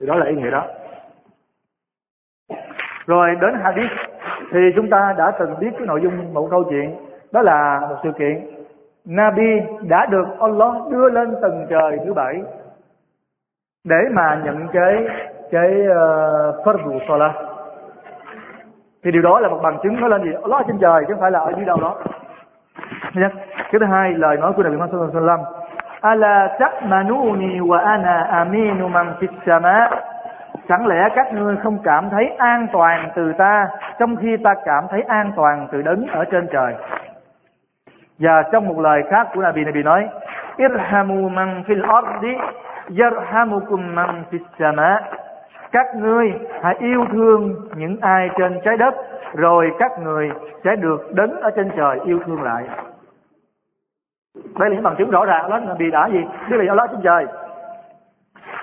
Thì 0.00 0.06
đó 0.06 0.14
là 0.14 0.26
ý 0.26 0.34
nghĩa 0.34 0.50
đó. 0.50 0.66
Rồi, 3.06 3.36
đến 3.40 3.54
hadith, 3.62 3.90
thì 4.52 4.58
chúng 4.76 4.90
ta 4.90 5.14
đã 5.18 5.32
từng 5.38 5.54
biết 5.60 5.70
cái 5.78 5.86
nội 5.86 6.00
dung 6.02 6.34
một 6.34 6.48
câu 6.50 6.64
chuyện, 6.70 6.96
đó 7.32 7.42
là 7.42 7.80
một 7.90 7.96
sự 8.02 8.12
kiện. 8.18 8.55
Nabi 9.06 9.60
đã 9.82 10.06
được 10.06 10.26
Allah 10.40 10.74
đưa 10.90 11.10
lên 11.10 11.34
tầng 11.42 11.66
trời 11.70 11.98
thứ 12.04 12.12
bảy 12.12 12.42
để 13.84 14.08
mà 14.12 14.40
nhận 14.44 14.68
cái 14.72 15.06
cái 15.50 15.70
uh, 15.70 16.66
Fardu 16.66 16.98
Salah. 17.08 17.32
Thì 19.04 19.10
điều 19.10 19.22
đó 19.22 19.40
là 19.40 19.48
một 19.48 19.60
bằng 19.62 19.78
chứng 19.82 20.00
nói 20.00 20.10
lên 20.10 20.22
gì? 20.22 20.30
Allah 20.42 20.66
trên 20.66 20.78
trời 20.78 21.04
chứ 21.08 21.14
không 21.14 21.20
phải 21.20 21.30
là 21.30 21.38
ở 21.38 21.52
dưới 21.56 21.64
đâu 21.64 21.80
đó. 21.80 21.96
Nha. 23.14 23.30
cái 23.56 23.80
thứ 23.80 23.86
hai 23.86 24.14
lời 24.14 24.36
nói 24.36 24.52
của 24.52 24.62
Nabi 24.62 24.76
Muhammad 24.76 24.94
sallallahu 24.94 25.18
alaihi 25.18 25.26
wasallam. 25.26 25.44
Ala 26.00 26.56
ta'manuni 26.58 27.60
wa 27.60 27.78
ana 27.78 28.22
aminu 28.22 28.88
man 28.88 29.12
fis 29.20 29.28
sama. 29.46 29.90
Chẳng 30.68 30.86
lẽ 30.86 31.08
các 31.14 31.32
ngươi 31.32 31.56
không 31.62 31.78
cảm 31.84 32.10
thấy 32.10 32.26
an 32.38 32.66
toàn 32.72 33.10
từ 33.14 33.32
ta 33.38 33.68
trong 33.98 34.16
khi 34.16 34.36
ta 34.36 34.54
cảm 34.64 34.84
thấy 34.90 35.02
an 35.02 35.32
toàn 35.36 35.68
từ 35.72 35.82
đấng 35.82 36.06
ở 36.06 36.24
trên 36.24 36.48
trời? 36.52 36.74
Và 38.18 38.42
trong 38.52 38.68
một 38.68 38.80
lời 38.80 39.02
khác 39.10 39.28
của 39.34 39.42
Nabi 39.42 39.64
Nabi 39.64 39.82
nói, 39.82 40.08
irhamu 40.56 41.28
man 41.28 41.62
fil 41.66 41.82
ardi, 41.94 42.34
yarhamukum 42.98 43.94
man 43.94 44.24
fis 44.30 44.40
sama. 44.58 45.00
Các 45.72 45.86
ngươi 45.96 46.32
hãy 46.62 46.74
yêu 46.78 47.04
thương 47.12 47.54
những 47.76 47.96
ai 48.00 48.30
trên 48.38 48.60
trái 48.64 48.76
đất, 48.76 48.94
rồi 49.34 49.72
các 49.78 49.92
người 49.98 50.30
sẽ 50.64 50.76
được 50.76 51.12
đứng 51.14 51.40
ở 51.40 51.50
trên 51.56 51.70
trời 51.76 52.00
yêu 52.04 52.18
thương 52.26 52.42
lại. 52.42 52.64
Đây 54.58 54.70
là 54.70 54.74
những 54.74 54.82
bằng 54.82 54.96
chứng 54.98 55.10
rõ 55.10 55.24
ràng 55.24 55.50
đó, 55.50 55.58
Nabi 55.58 55.90
đã 55.90 56.08
gì? 56.12 56.24
Đức 56.48 56.56
là 56.56 56.64
Allah 56.68 56.90
trên 56.90 57.00
trời. 57.02 57.26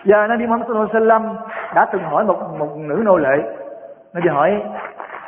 Và 0.06 0.28
Nabi 0.28 0.46
Muhammad 0.46 0.68
sallallahu 0.68 0.90
alaihi 0.94 1.08
wasallam 1.08 1.36
đã 1.76 1.86
từng 1.92 2.04
hỏi 2.04 2.26
một 2.26 2.38
một 2.60 2.78
nữ 2.78 3.02
nô 3.06 3.18
lệ. 3.18 3.38
Nabi 4.14 4.30
hỏi 4.30 4.64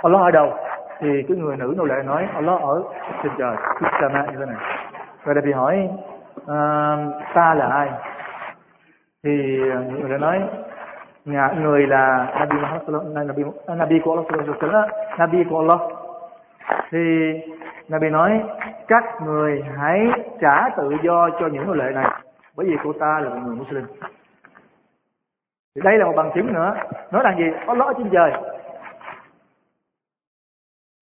Allah 0.04 0.22
ở 0.22 0.32
đâu? 0.32 0.54
Thì 1.00 1.24
cái 1.28 1.38
người 1.38 1.58
nữ 1.58 1.74
nô 1.78 1.84
lệ 1.86 1.96
nói 2.06 2.28
Allah 2.34 2.62
ở 2.62 2.84
trên 3.24 3.32
trời 3.38 3.56
Sama 4.02 4.26
như 4.26 4.38
thế 4.40 4.46
này. 4.46 4.56
Rồi 5.26 5.42
bị 5.42 5.52
hỏi 5.52 5.90
à, 6.48 6.58
ta 7.34 7.54
là 7.54 7.68
ai? 7.68 7.92
Thì 9.24 9.58
người 10.00 10.10
đã 10.10 10.18
nói 10.18 10.42
nhà 11.26 11.50
người 11.62 11.88
là 11.88 12.34
Nabi 12.40 12.58
Muhammad 12.58 13.28
Nabi 13.28 13.44
Nabi 13.68 14.00
của 14.00 14.12
Allah 14.12 14.26
sallallahu 14.62 14.90
Nabi 15.18 15.44
của 15.50 15.60
Allah. 15.60 15.80
Thì 16.92 17.34
Nabi 17.90 18.10
nói 18.10 18.44
các 18.88 19.04
người 19.26 19.64
hãy 19.78 20.08
trả 20.42 20.70
tự 20.78 20.92
do 21.04 21.30
cho 21.40 21.48
những 21.48 21.68
nô 21.68 21.74
lệ 21.74 21.92
này 21.92 22.10
bởi 22.56 22.68
vì 22.68 22.76
cô 22.84 22.94
ta 22.94 23.20
là 23.20 23.30
một 23.30 23.42
người 23.46 23.56
Muslim. 23.56 23.86
Thì 25.76 25.82
đây 25.84 25.98
là 25.98 26.06
một 26.06 26.14
bằng 26.16 26.32
chứng 26.36 26.54
nữa 26.54 26.76
nói 27.12 27.24
rằng 27.24 27.38
gì? 27.38 27.46
Có 27.68 27.76
ở 27.80 27.94
trên 27.98 28.10
trời 28.10 28.32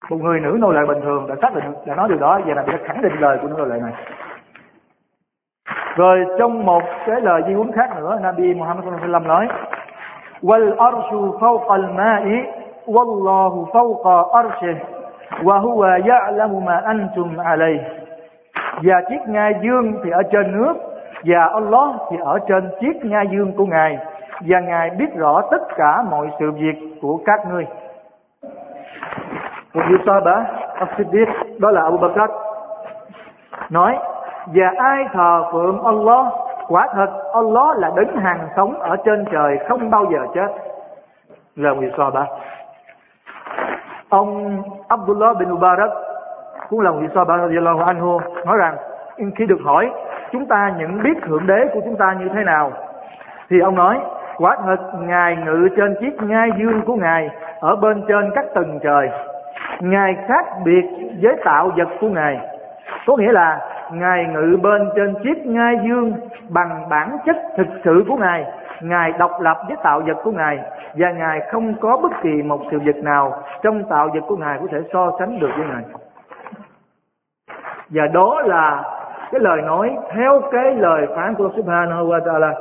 một 0.10 0.18
người 0.22 0.40
nữ 0.40 0.58
nô 0.60 0.72
lệ 0.72 0.82
bình 0.88 1.02
thường 1.02 1.28
đã 1.28 1.36
xác 1.42 1.56
định, 1.56 1.74
đã 1.86 1.96
nói 1.96 2.10
điều 2.10 2.18
đó, 2.18 2.40
và 2.46 2.54
đặc 2.54 2.66
biệt 2.68 2.84
khẳng 2.86 3.02
định 3.02 3.20
lời 3.20 3.38
của 3.42 3.48
nữ 3.48 3.56
nô 3.58 3.66
lệ 3.66 3.80
này. 3.82 3.94
Rồi 5.96 6.26
trong 6.40 6.66
một 6.66 6.84
cái 7.06 7.22
lời 7.22 7.42
di 7.48 7.54
huấn 7.54 7.72
khác 7.72 7.90
nữa, 7.98 8.20
Nabi 8.22 8.54
Muhammad 8.54 8.86
sallallahu 8.86 9.24
alaihi 9.24 9.28
nói, 9.28 9.48
wal 10.42 10.76
arshu 10.78 11.38
fawqa 11.40 11.68
al-ma'i, 11.68 12.44
wallahu 12.86 13.66
fawqa 13.66 14.44
arshih 14.44 14.78
wa 15.44 15.60
huwa 15.60 16.00
ya'lamu 16.06 16.60
ma 16.60 16.82
antum 16.86 17.38
alayh 17.38 17.82
và 18.82 19.02
chiếc 19.10 19.20
ngai 19.28 19.54
dương 19.64 19.94
thì 20.04 20.10
ở 20.10 20.24
trên 20.32 20.52
nước, 20.52 20.74
và 21.24 21.46
Allah 21.46 21.90
thì 22.12 22.18
ở 22.24 22.40
trên 22.48 22.70
chiếc 22.80 23.06
ngai 23.06 23.28
dương 23.32 23.54
của 23.58 23.66
ngài, 23.66 23.98
và 24.42 24.60
ngài 24.60 24.90
biết 24.90 25.16
rõ 25.16 25.42
tất 25.52 25.62
cả 25.76 26.04
mọi 26.12 26.30
sự 26.40 26.52
việc 26.52 26.76
của 27.02 27.20
các 27.26 27.40
ngươi 27.52 27.66
một 29.74 29.82
vị 29.90 29.96
Sahaba 30.06 30.46
As-Siddiq 30.80 31.28
đó 31.60 31.72
là 31.72 31.82
Abu 31.82 31.98
Bakr, 31.98 32.32
nói, 33.70 33.98
và 34.46 34.72
ai 34.78 35.06
thờ 35.14 35.44
phượng 35.52 35.84
Allah? 35.84 36.26
Quả 36.68 36.88
thật, 36.94 37.10
Allah 37.34 37.78
là 37.78 37.92
đấng 37.96 38.16
hàng 38.16 38.48
sống 38.56 38.80
ở 38.80 38.96
trên 39.06 39.26
trời 39.32 39.60
không 39.70 39.90
bao 39.90 40.06
giờ 40.12 40.20
chết. 40.36 40.48
Là 41.56 41.74
một 41.74 41.80
vị 41.82 41.92
Sahaba 41.98 42.26
ông 44.14 44.62
Abdullah 44.88 45.38
bin 45.38 45.50
Mubarak 45.50 45.92
cũng 46.70 46.80
là 46.80 46.92
một 46.92 46.98
vị 47.02 47.08
Sahaba 47.16 47.38
radiyallahu 47.38 47.80
anhu, 47.80 48.20
nói 48.46 48.58
rằng 48.58 48.76
khi 49.36 49.46
được 49.46 49.60
hỏi, 49.66 49.92
chúng 50.32 50.46
ta 50.46 50.74
nhận 50.78 51.04
biết 51.04 51.18
thượng 51.22 51.48
đế 51.48 51.68
của 51.74 51.80
chúng 51.84 51.96
ta 51.96 52.16
như 52.20 52.30
thế 52.34 52.44
nào? 52.44 52.72
Thì 53.50 53.60
ông 53.60 53.76
nói, 53.76 54.00
quả 54.38 54.58
thật, 54.66 54.78
ngài 55.00 55.36
ngự 55.36 55.70
trên 55.78 55.96
chiếc 56.00 56.24
ngai 56.24 56.50
dương 56.58 56.82
của 56.86 56.96
ngài 56.96 57.30
ở 57.60 57.76
bên 57.76 58.04
trên 58.08 58.32
các 58.36 58.46
tầng 58.54 58.80
trời 58.84 59.10
ngài 59.80 60.18
khác 60.28 60.46
biệt 60.64 60.86
với 61.22 61.36
tạo 61.46 61.72
vật 61.78 61.88
của 62.02 62.10
ngài. 62.10 62.40
Có 63.08 63.18
nghĩa 63.18 63.32
là 63.32 63.60
ngài 63.92 64.26
ngự 64.26 64.58
bên 64.64 64.90
trên 64.96 65.14
chiếc 65.24 65.46
ngai 65.46 65.76
dương 65.84 66.14
bằng 66.50 66.90
bản 66.90 67.18
chất 67.26 67.36
thực 67.58 67.68
sự 67.84 68.04
của 68.08 68.16
ngài. 68.16 68.46
Ngài 68.82 69.12
độc 69.12 69.32
lập 69.42 69.58
với 69.68 69.78
tạo 69.84 70.02
vật 70.08 70.18
của 70.24 70.32
ngài 70.32 70.60
và 70.96 71.12
ngài 71.12 71.42
không 71.52 71.74
có 71.82 71.98
bất 71.98 72.12
kỳ 72.22 72.42
một 72.44 72.62
sự 72.72 72.80
vật 72.86 72.96
nào 72.96 73.44
trong 73.64 73.84
tạo 73.84 74.10
vật 74.14 74.22
của 74.28 74.38
ngài 74.38 74.58
có 74.60 74.66
thể 74.72 74.80
so 74.94 75.12
sánh 75.20 75.40
được 75.40 75.50
với 75.58 75.68
ngài. 75.68 75.84
Và 77.90 78.08
đó 78.08 78.42
là 78.46 78.84
cái 79.32 79.42
lời 79.42 79.62
nói 79.62 79.96
theo 80.16 80.42
cái 80.52 80.76
lời 80.76 81.08
phán 81.16 81.36
của 81.36 81.50
Subhanahu 81.56 82.08
wa 82.08 82.26
Taala. 82.26 82.54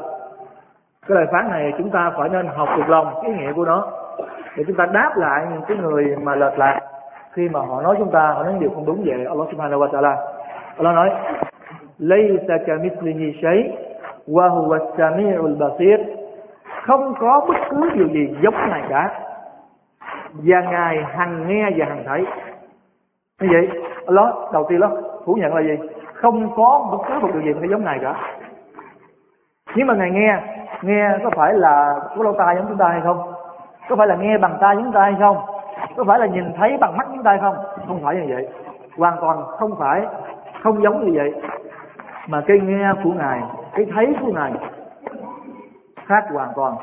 Cái 1.08 1.16
lời 1.16 1.26
phán 1.32 1.50
này 1.50 1.72
chúng 1.78 1.90
ta 1.90 2.12
phải 2.18 2.28
nên 2.28 2.46
học 2.46 2.68
thuộc 2.76 2.88
lòng, 2.88 3.14
cái 3.22 3.30
ý 3.30 3.36
nghĩa 3.36 3.52
của 3.52 3.64
nó, 3.64 3.86
để 4.56 4.64
chúng 4.66 4.76
ta 4.76 4.86
đáp 4.86 5.12
lại 5.16 5.46
những 5.52 5.62
cái 5.68 5.76
người 5.76 6.16
mà 6.22 6.34
lệch 6.34 6.58
lạc 6.58 6.80
khi 7.32 7.48
mà 7.48 7.60
họ 7.60 7.82
nói 7.82 7.96
chúng 7.98 8.10
ta, 8.10 8.32
họ 8.32 8.44
nói 8.44 8.54
điều 8.60 8.70
không 8.70 8.86
đúng 8.86 9.02
vậy, 9.06 9.26
Allah 9.28 9.48
subhanahu 9.50 9.80
wa 9.80 9.90
ta'ala. 9.90 10.16
Allah 10.76 10.94
nói, 10.94 11.10
laysa 11.98 12.58
kamithlihi 12.66 13.40
shay, 13.42 13.76
wa 14.28 14.48
huwa 14.48 14.78
as-sami'ul 14.78 15.58
basir. 15.58 16.00
Không 16.82 17.14
có 17.20 17.40
bất 17.48 17.56
cứ 17.70 17.90
điều 17.94 18.08
gì 18.08 18.34
giống 18.42 18.54
này 18.70 18.82
cả. 18.88 19.20
Và 20.32 20.60
ngài 20.60 21.04
hằng 21.04 21.48
nghe 21.48 21.70
và 21.76 21.86
hằng 21.86 22.02
thấy. 22.06 22.24
Như 23.40 23.48
vậy, 23.52 23.68
Allah, 24.06 24.34
đầu 24.52 24.66
tiên 24.68 24.80
đó, 24.80 24.90
phủ 25.24 25.34
nhận 25.34 25.54
là 25.54 25.62
gì? 25.62 25.88
Không 26.14 26.50
có 26.56 26.88
bất 26.92 26.98
cứ 27.08 27.14
một 27.20 27.28
điều 27.32 27.42
gì 27.42 27.60
phải 27.60 27.68
giống 27.68 27.84
này 27.84 27.98
cả. 28.02 28.14
Nhưng 29.74 29.86
mà 29.86 29.94
ngài 29.94 30.10
nghe 30.10 30.40
nghe 30.82 31.18
có 31.24 31.30
phải 31.36 31.54
là 31.54 32.00
có 32.16 32.24
lỗ 32.24 32.32
tai 32.32 32.56
giống 32.56 32.66
chúng 32.68 32.78
ta 32.78 32.88
hay 32.88 33.00
không? 33.00 33.32
Có 33.88 33.96
phải 33.96 34.06
là 34.06 34.16
nghe 34.16 34.38
bằng 34.38 34.58
tai 34.60 34.76
giống 34.76 34.84
chúng 34.84 34.92
ta 34.92 35.00
hay 35.00 35.14
không? 35.18 35.36
Có 35.96 36.04
phải 36.04 36.18
là 36.18 36.26
nhìn 36.26 36.52
thấy 36.56 36.76
bằng 36.80 36.96
mắt 36.96 37.06
chúng 37.12 37.22
ta 37.22 37.38
không? 37.40 37.56
Không 37.88 38.00
phải 38.04 38.16
như 38.16 38.34
vậy. 38.34 38.48
Hoàn 38.96 39.16
toàn 39.20 39.42
không 39.46 39.76
phải, 39.78 40.06
không 40.62 40.82
giống 40.82 41.06
như 41.06 41.12
vậy. 41.16 41.34
Mà 42.28 42.42
cái 42.46 42.60
nghe 42.60 42.92
của 43.04 43.12
ngài, 43.12 43.40
cái 43.74 43.86
thấy 43.94 44.14
của 44.20 44.32
ngài 44.32 44.52
khác 46.06 46.24
hoàn 46.32 46.48
toàn. 46.56 46.74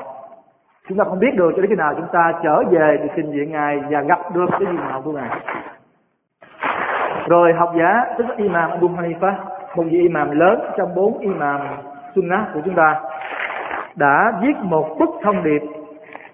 Chúng 0.88 0.98
ta 0.98 1.04
không 1.04 1.18
biết 1.18 1.34
được 1.36 1.50
cho 1.56 1.62
đến 1.62 1.70
khi 1.70 1.76
nào 1.76 1.94
chúng 1.94 2.08
ta 2.12 2.32
trở 2.42 2.62
về 2.70 2.98
thì 3.02 3.08
trình 3.16 3.32
diện 3.32 3.52
ngài 3.52 3.80
và 3.90 4.00
gặp 4.00 4.18
được 4.34 4.46
cái 4.50 4.60
gì 4.60 4.78
mạo 4.78 5.02
của 5.02 5.12
ngài. 5.12 5.40
Rồi 7.28 7.52
học 7.52 7.72
giả 7.78 8.04
tức 8.18 8.28
là 8.28 8.34
imam 8.36 8.70
Abu 8.70 8.88
Hanifa, 8.88 9.32
một 9.76 9.84
vị 9.90 9.98
imam 10.00 10.30
lớn 10.30 10.60
trong 10.76 10.94
bốn 10.94 11.18
imam 11.18 11.60
sunnah 12.14 12.48
của 12.54 12.60
chúng 12.64 12.74
ta, 12.74 13.00
đã 13.94 14.32
viết 14.42 14.56
một 14.62 14.96
bức 14.98 15.10
thông 15.22 15.42
điệp 15.42 15.62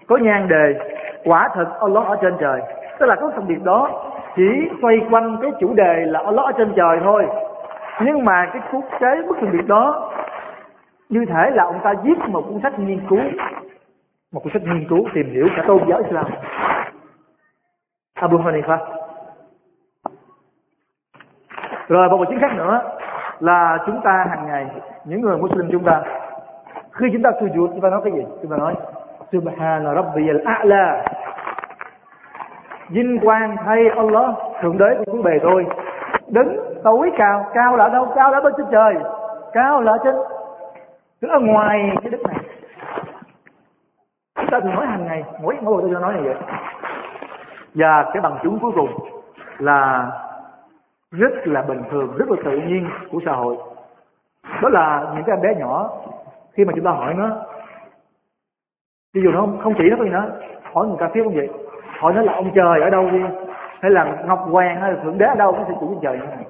có 0.07 0.17
nhan 0.17 0.47
đề 0.47 0.96
quả 1.27 1.49
thật 1.53 1.65
Allah 1.79 2.07
ở 2.07 2.17
trên 2.21 2.37
trời. 2.39 2.61
Tức 2.99 3.05
là 3.05 3.15
có 3.15 3.31
thông 3.35 3.47
điệp 3.47 3.63
đó. 3.63 3.89
Chỉ 4.35 4.69
xoay 4.81 4.95
quanh 5.11 5.37
cái 5.41 5.51
chủ 5.59 5.73
đề 5.73 6.05
là 6.05 6.19
Allah 6.25 6.45
ở 6.45 6.51
trên 6.57 6.73
trời 6.75 6.99
thôi. 7.03 7.27
Nhưng 8.05 8.25
mà 8.25 8.49
cái 8.53 8.61
cuốn 8.71 8.81
tế 8.99 9.21
bức 9.27 9.37
thông 9.41 9.51
điệp 9.51 9.67
đó, 9.67 10.11
như 11.09 11.25
thể 11.25 11.49
là 11.53 11.63
ông 11.63 11.79
ta 11.83 11.93
viết 12.03 12.17
một 12.27 12.41
cuốn 12.41 12.59
sách 12.63 12.79
nghiên 12.79 13.07
cứu. 13.09 13.19
Một 14.33 14.43
cuốn 14.43 14.53
sách 14.53 14.61
nghiên 14.65 14.87
cứu 14.89 15.05
tìm 15.13 15.31
hiểu 15.31 15.47
cả 15.55 15.63
tôn 15.67 15.81
giáo 15.89 15.99
Islam. 16.03 16.25
Abu 18.13 18.37
Hanifa. 18.37 18.77
Rồi, 21.87 22.09
một 22.09 22.25
chính 22.29 22.39
khác 22.39 22.51
nữa 22.55 22.81
là 23.39 23.77
chúng 23.85 24.01
ta 24.03 24.25
hàng 24.29 24.47
ngày, 24.47 24.67
những 25.05 25.21
người 25.21 25.37
Muslim 25.37 25.69
chúng 25.71 25.83
ta, 25.83 26.01
khi 26.91 27.05
chúng 27.13 27.21
ta 27.21 27.29
sujud 27.29 27.67
chúng 27.67 27.81
ta 27.81 27.89
nói 27.89 28.01
cái 28.03 28.13
gì? 28.13 28.25
Chúng 28.41 28.51
ta 28.51 28.57
nói, 28.57 28.75
Subhana 29.31 29.93
Rabbiyal 29.93 30.37
A'la. 30.37 31.03
Vinh 32.89 33.19
quang 33.19 33.55
thay 33.65 33.89
Allah 33.89 34.35
Thượng 34.61 34.77
đế 34.77 34.95
của 34.97 35.11
cứu 35.11 35.21
bề 35.21 35.39
tôi. 35.43 35.65
Đứng 36.27 36.57
tối 36.83 37.11
cao 37.17 37.45
Cao 37.53 37.77
là 37.77 37.89
đâu? 37.89 38.11
Cao 38.15 38.31
là 38.31 38.41
bên 38.41 38.53
trên 38.57 38.65
trời 38.71 38.95
Cao 39.53 39.81
là 39.81 39.97
trên 40.03 40.15
Đứng 41.21 41.31
ở 41.31 41.39
ngoài 41.39 41.97
cái 42.01 42.11
đất 42.11 42.21
này. 42.27 42.37
Chúng 44.35 44.49
ta 44.51 44.59
thường 44.59 44.75
nói 44.75 44.85
hàng 44.85 45.05
ngày 45.05 45.23
Mỗi 45.41 45.57
mỗi 45.61 45.81
tôi 45.81 45.91
cho 45.93 45.99
nói 45.99 46.13
này 46.13 46.21
vậy. 46.21 46.35
Và 47.73 48.09
cái 48.13 48.21
bằng 48.21 48.37
chứng 48.43 48.59
cuối 48.61 48.71
cùng 48.75 48.89
Là 49.57 50.11
rất 51.11 51.33
là 51.43 51.61
bình 51.61 51.83
thường 51.91 52.17
Rất 52.17 52.29
là 52.29 52.37
tự 52.45 52.51
nhiên 52.51 52.89
của 53.11 53.19
xã 53.25 53.31
hội. 53.31 53.57
Đó 54.61 54.69
là 54.69 55.11
những 55.15 55.23
cái 55.23 55.35
em 55.35 55.41
bé 55.41 55.55
nhỏ 55.59 55.89
khi 56.53 56.65
mà 56.65 56.73
chúng 56.75 56.85
ta 56.85 56.91
hỏi 56.91 57.13
nó 57.13 57.29
ví 59.13 59.21
dụ 59.23 59.31
nó 59.31 59.41
không, 59.41 59.59
không 59.63 59.73
chỉ 59.77 59.83
nó 59.89 60.03
gì 60.03 60.09
nữa 60.09 60.31
hỏi 60.73 60.87
người 60.87 60.97
ta 60.99 61.07
phê 61.07 61.21
cũng 61.23 61.35
vậy? 61.35 61.49
Hỏi 61.99 62.13
nó 62.13 62.21
là 62.21 62.33
ông 62.33 62.51
trời 62.55 62.81
ở 62.81 62.89
đâu 62.89 63.09
đi? 63.09 63.19
Hay 63.81 63.91
là 63.91 64.15
ngọc 64.25 64.47
hoàng 64.51 64.81
hay 64.81 64.91
là 64.91 64.97
thượng 65.03 65.17
đế 65.17 65.25
ở 65.25 65.35
đâu? 65.35 65.51
Nó 65.51 65.63
sẽ 65.67 65.73
chủ 65.79 65.99
trời 66.01 66.17
như 66.17 66.25
này. 66.25 66.45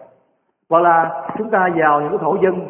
Hoặc 0.69 0.79
là 0.79 1.23
chúng 1.37 1.49
ta 1.49 1.69
vào 1.75 2.01
những 2.01 2.09
cái 2.09 2.19
thổ 2.21 2.35
dân, 2.35 2.67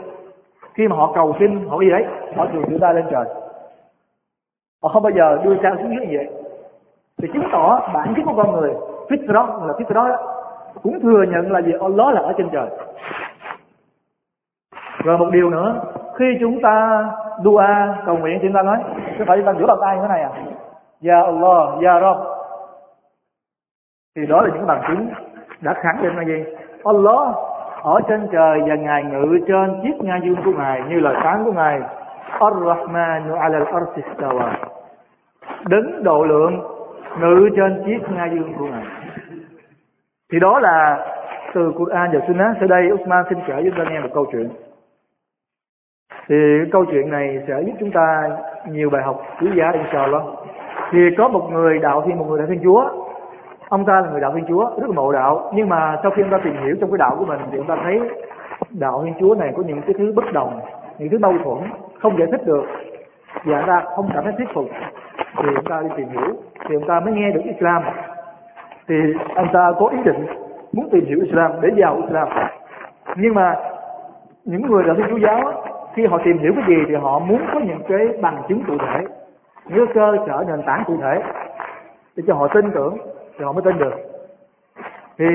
khi 0.74 0.88
mà 0.88 0.96
họ 0.96 1.12
cầu 1.16 1.36
xin, 1.40 1.70
họ 1.70 1.80
gì 1.80 1.90
đấy? 1.90 2.06
Họ 2.36 2.46
thường 2.54 2.64
đưa 2.70 2.78
ta 2.78 2.92
lên 2.92 3.06
trời. 3.12 3.26
Họ 4.84 4.90
không 4.90 5.04
bao 5.04 5.12
giờ 5.12 5.40
đưa 5.44 5.58
sao 5.64 5.76
xuống 5.76 5.96
dưới 5.96 6.08
như 6.08 6.18
vậy. 6.18 6.28
Thì 7.22 7.28
chứng 7.34 7.44
tỏ 7.52 7.90
bản 7.94 8.14
chất 8.16 8.22
của 8.26 8.34
con 8.44 8.52
người 8.52 8.74
Fitra 9.10 9.68
là 9.68 9.74
Fitra 9.74 9.94
đó, 9.94 10.18
cũng 10.84 11.00
thừa 11.00 11.24
nhận 11.24 11.52
là 11.52 11.62
gì 11.62 11.72
Allah 11.82 12.14
là 12.14 12.22
ở 12.22 12.34
trên 12.38 12.50
trời. 12.50 12.68
Rồi 15.04 15.18
một 15.18 15.30
điều 15.32 15.50
nữa, 15.50 15.82
khi 16.16 16.26
chúng 16.40 16.62
ta 16.62 17.06
dua 17.44 17.64
cầu 18.06 18.18
nguyện 18.18 18.40
chúng 18.42 18.54
ta 18.54 18.62
nói 18.62 18.78
có 19.20 19.26
phải 19.28 19.38
chúng 19.38 19.46
ta 19.46 19.54
giữa 19.60 19.66
bàn 19.66 19.78
tay 19.82 19.96
như 19.96 20.02
thế 20.02 20.08
này 20.08 20.22
à? 20.22 20.32
Ya 21.08 21.22
Allah, 21.22 21.84
Ya 21.84 22.00
Rabb 22.00 22.37
thì 24.18 24.26
đó 24.26 24.42
là 24.42 24.50
những 24.56 24.68
bằng 24.68 24.82
chứng 24.88 25.10
đã 25.62 25.74
khẳng 25.74 26.04
định 26.04 26.16
là 26.16 26.24
gì? 26.24 26.44
Allah 26.84 27.36
ở 27.84 28.02
trên 28.08 28.28
trời 28.32 28.62
và 28.68 28.76
ngài 28.76 29.04
ngự 29.04 29.40
trên 29.48 29.80
chiếc 29.84 30.04
ngai 30.04 30.20
dương 30.24 30.44
của 30.46 30.52
ngài 30.58 30.82
như 30.90 31.00
lời 31.00 31.16
phán 31.24 31.46
của 31.46 31.52
ngài. 31.52 31.80
Ar-Rahmanu 32.40 33.36
ala 33.36 33.60
al-arsi 33.60 34.02
đứng 35.68 36.04
độ 36.04 36.24
lượng 36.24 36.62
ngự 37.20 37.50
trên 37.56 37.84
chiếc 37.86 38.12
ngai 38.16 38.30
dương 38.34 38.54
của 38.60 38.66
ngài. 38.66 38.84
Thì 40.32 40.40
đó 40.40 40.60
là 40.60 41.06
từ 41.54 41.72
Quran 41.78 42.12
và 42.14 42.20
Sunnah. 42.28 42.56
Sau 42.60 42.68
đây, 42.68 42.92
Usman 42.92 43.26
xin 43.30 43.40
kể 43.48 43.54
với 43.54 43.72
chúng 43.76 43.86
ta 43.86 43.92
nghe 43.92 44.00
một 44.00 44.10
câu 44.14 44.26
chuyện. 44.32 44.50
Thì 46.28 46.36
câu 46.72 46.86
chuyện 46.86 47.10
này 47.10 47.44
sẽ 47.48 47.62
giúp 47.66 47.74
chúng 47.80 47.92
ta 47.92 48.30
nhiều 48.70 48.90
bài 48.90 49.04
học 49.04 49.22
quý 49.42 49.48
giá, 49.56 49.72
inshallah. 49.72 50.24
Thì 50.92 51.00
có 51.18 51.28
một 51.28 51.50
người 51.52 51.80
đạo 51.80 52.04
thiên, 52.06 52.18
một 52.18 52.26
người 52.30 52.40
đạo 52.40 52.48
thiên 52.48 52.64
chúa 52.64 53.07
ông 53.70 53.86
ta 53.86 54.02
là 54.02 54.10
người 54.10 54.22
đạo 54.22 54.32
thiên 54.36 54.46
chúa, 54.48 54.70
rất 54.78 54.88
là 54.88 54.96
mộ 54.96 55.12
đạo. 55.12 55.52
Nhưng 55.54 55.70
mà 55.70 56.00
sau 56.04 56.12
khi 56.12 56.22
ông 56.22 56.32
ta 56.32 56.38
tìm 56.44 56.54
hiểu 56.64 56.76
trong 56.82 56.92
cái 56.92 56.98
đạo 56.98 57.16
của 57.20 57.26
mình 57.26 57.40
thì 57.52 57.58
ông 57.58 57.68
ta 57.68 57.76
thấy 57.84 58.02
đạo 58.70 59.02
thiên 59.06 59.14
chúa 59.20 59.36
này 59.36 59.54
có 59.58 59.64
những 59.68 59.82
cái 59.82 59.94
thứ 59.98 60.14
bất 60.16 60.34
đồng, 60.34 60.60
những 60.98 61.10
thứ 61.10 61.18
mâu 61.20 61.34
thuẫn, 61.44 61.70
không 62.00 62.18
giải 62.20 62.28
thích 62.32 62.46
được. 62.46 62.64
Và 63.44 63.60
ông 63.60 63.68
ta 63.68 63.84
không 63.96 64.10
cảm 64.14 64.24
thấy 64.24 64.34
thuyết 64.38 64.48
phục. 64.54 64.66
Thì 65.38 65.50
ông 65.56 65.66
ta 65.70 65.82
đi 65.82 65.90
tìm 65.98 66.10
hiểu, 66.10 66.36
thì 66.70 66.76
ông 66.76 66.88
ta 66.88 67.00
mới 67.00 67.14
nghe 67.14 67.32
được 67.32 67.42
Islam. 67.44 67.84
Thì 68.88 68.96
ông 69.36 69.48
ta 69.54 69.72
có 69.80 69.88
ý 69.88 69.98
định 70.06 70.26
muốn 70.74 70.90
tìm 70.92 71.06
hiểu 71.06 71.20
Islam, 71.24 71.52
để 71.62 71.70
vào 71.78 71.96
Islam. 71.96 72.28
Nhưng 73.16 73.34
mà 73.34 73.56
những 74.46 74.62
người 74.62 74.84
đạo 74.84 74.96
thiên 74.96 75.06
chúa 75.10 75.18
giáo 75.18 75.54
khi 75.94 76.06
họ 76.06 76.18
tìm 76.26 76.38
hiểu 76.38 76.54
cái 76.56 76.64
gì 76.68 76.76
thì 76.88 76.96
họ 76.96 77.20
muốn 77.20 77.42
có 77.54 77.60
những 77.60 77.82
cái 77.88 78.08
bằng 78.22 78.44
chứng 78.48 78.64
cụ 78.68 78.74
thể, 78.78 79.06
những 79.66 79.88
cơ 79.94 80.18
sở 80.28 80.44
nền 80.48 80.62
tảng 80.66 80.84
cụ 80.88 80.98
thể 81.02 81.24
để 82.16 82.24
cho 82.28 82.34
họ 82.34 82.48
tin 82.48 82.72
tưởng 82.72 82.98
thì 83.38 83.46
họ 83.46 83.52
mới 83.52 83.62
tin 83.62 83.78
được. 83.78 83.94
Thì 85.18 85.26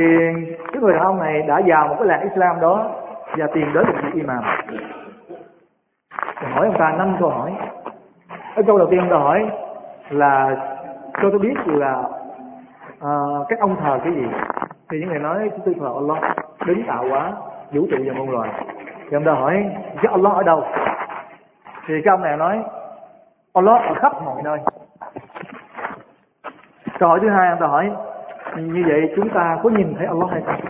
cái 0.72 0.82
người 0.82 0.92
đàn 0.92 1.02
ông 1.02 1.18
này 1.18 1.42
đã 1.42 1.60
vào 1.66 1.88
một 1.88 1.94
cái 1.98 2.06
làng 2.08 2.20
Islam 2.22 2.60
đó 2.60 2.90
và 3.36 3.46
tìm 3.54 3.72
đến 3.74 3.86
một 3.86 3.94
vị 4.02 4.10
imam. 4.14 4.44
Thì 6.40 6.46
hỏi 6.52 6.66
ông 6.66 6.78
ta 6.78 6.92
năm 6.98 7.16
câu 7.20 7.28
hỏi. 7.28 7.52
Cái 8.54 8.64
câu 8.66 8.78
đầu 8.78 8.88
tiên 8.90 9.00
ông 9.00 9.10
ta 9.10 9.16
hỏi 9.16 9.50
là 10.10 10.56
cho 11.22 11.30
tôi 11.30 11.38
biết 11.38 11.54
là 11.66 12.02
uh, 13.04 13.48
các 13.48 13.60
ông 13.60 13.76
thờ 13.80 13.98
cái 14.04 14.12
gì? 14.12 14.26
Thì 14.90 15.00
những 15.00 15.08
người 15.08 15.18
nói 15.18 15.50
chúng 15.50 15.64
tôi 15.64 15.74
thờ 15.80 15.92
Allah 15.94 16.36
đứng 16.66 16.82
tạo 16.86 17.04
hóa 17.08 17.32
vũ 17.72 17.86
trụ 17.90 17.96
và 18.06 18.12
muôn 18.12 18.30
loài. 18.30 18.50
Thì 19.10 19.16
ông 19.16 19.24
ta 19.24 19.32
hỏi 19.32 19.70
chứ 20.02 20.08
Allah 20.10 20.32
ở 20.32 20.42
đâu? 20.42 20.64
Thì 21.86 21.94
cái 22.04 22.10
ông 22.10 22.22
này 22.22 22.36
nói 22.36 22.62
Allah 23.54 23.82
ở 23.82 23.94
khắp 23.94 24.12
mọi 24.24 24.42
nơi 24.44 24.58
câu 27.02 27.08
hỏi 27.08 27.20
thứ 27.22 27.28
hai, 27.28 27.48
ông 27.48 27.58
ta 27.60 27.66
hỏi, 27.66 27.90
như 28.56 28.84
vậy 28.88 29.12
chúng 29.16 29.28
ta 29.28 29.58
có 29.62 29.70
nhìn 29.70 29.94
thấy 29.98 30.06
Allah 30.06 30.30
hay 30.30 30.42
không? 30.46 30.60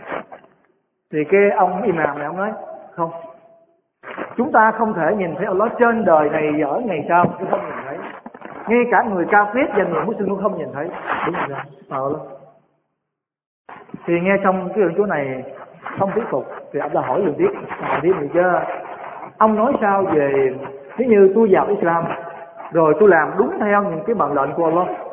Thì 1.13 1.19
cái 1.25 1.51
ông 1.51 1.83
imam 1.83 2.19
này 2.19 2.27
ông 2.27 2.37
nói, 2.37 2.53
không. 2.91 3.11
Chúng 4.37 4.53
ta 4.53 4.71
không 4.71 4.95
thể 4.95 5.15
nhìn 5.17 5.35
thấy 5.35 5.47
Allah 5.47 5.73
trên 5.79 6.05
đời 6.05 6.31
này 6.31 6.61
ở 6.61 6.81
ngày 6.85 7.07
sau 7.09 7.25
chúng 7.39 7.51
không 7.51 7.61
nhìn 7.61 7.85
thấy. 7.87 7.99
Ngay 8.69 8.85
cả 8.91 9.03
người 9.03 9.25
cao 9.31 9.51
phết 9.55 9.71
và 9.77 9.85
người 9.85 10.05
muslim 10.05 10.29
cũng 10.29 10.43
không 10.43 10.59
nhìn 10.59 10.69
thấy. 10.75 10.89
Đúng 11.27 11.35
rồi 11.49 11.59
ờ 11.89 12.19
thì 14.07 14.21
nghe 14.21 14.37
xong 14.45 14.69
cái 14.69 14.85
đoạn 14.85 14.95
chỗ 14.97 15.07
này 15.07 15.43
không 15.99 16.11
thuyết 16.15 16.25
phục 16.31 16.47
thì 16.73 16.81
ông 16.81 16.91
ta 16.95 17.01
hỏi 17.01 17.21
liền 17.21 17.35
tiếp. 17.39 17.51
Hỏi 17.81 18.01
tiếp 18.03 18.13
gì 18.21 18.29
chứ, 18.35 18.43
ông 19.39 19.57
nói 19.57 19.73
sao 19.81 20.03
về 20.03 20.55
nếu 20.99 21.09
như 21.09 21.33
tôi 21.35 21.49
vào 21.51 21.67
Islam 21.67 22.05
rồi 22.73 22.95
tôi 23.01 23.09
làm 23.09 23.31
đúng 23.39 23.59
theo 23.61 23.83
những 23.83 24.03
cái 24.07 24.15
mệnh 24.15 24.33
lệnh 24.33 24.53
của 24.53 24.65
Allah? 24.65 25.12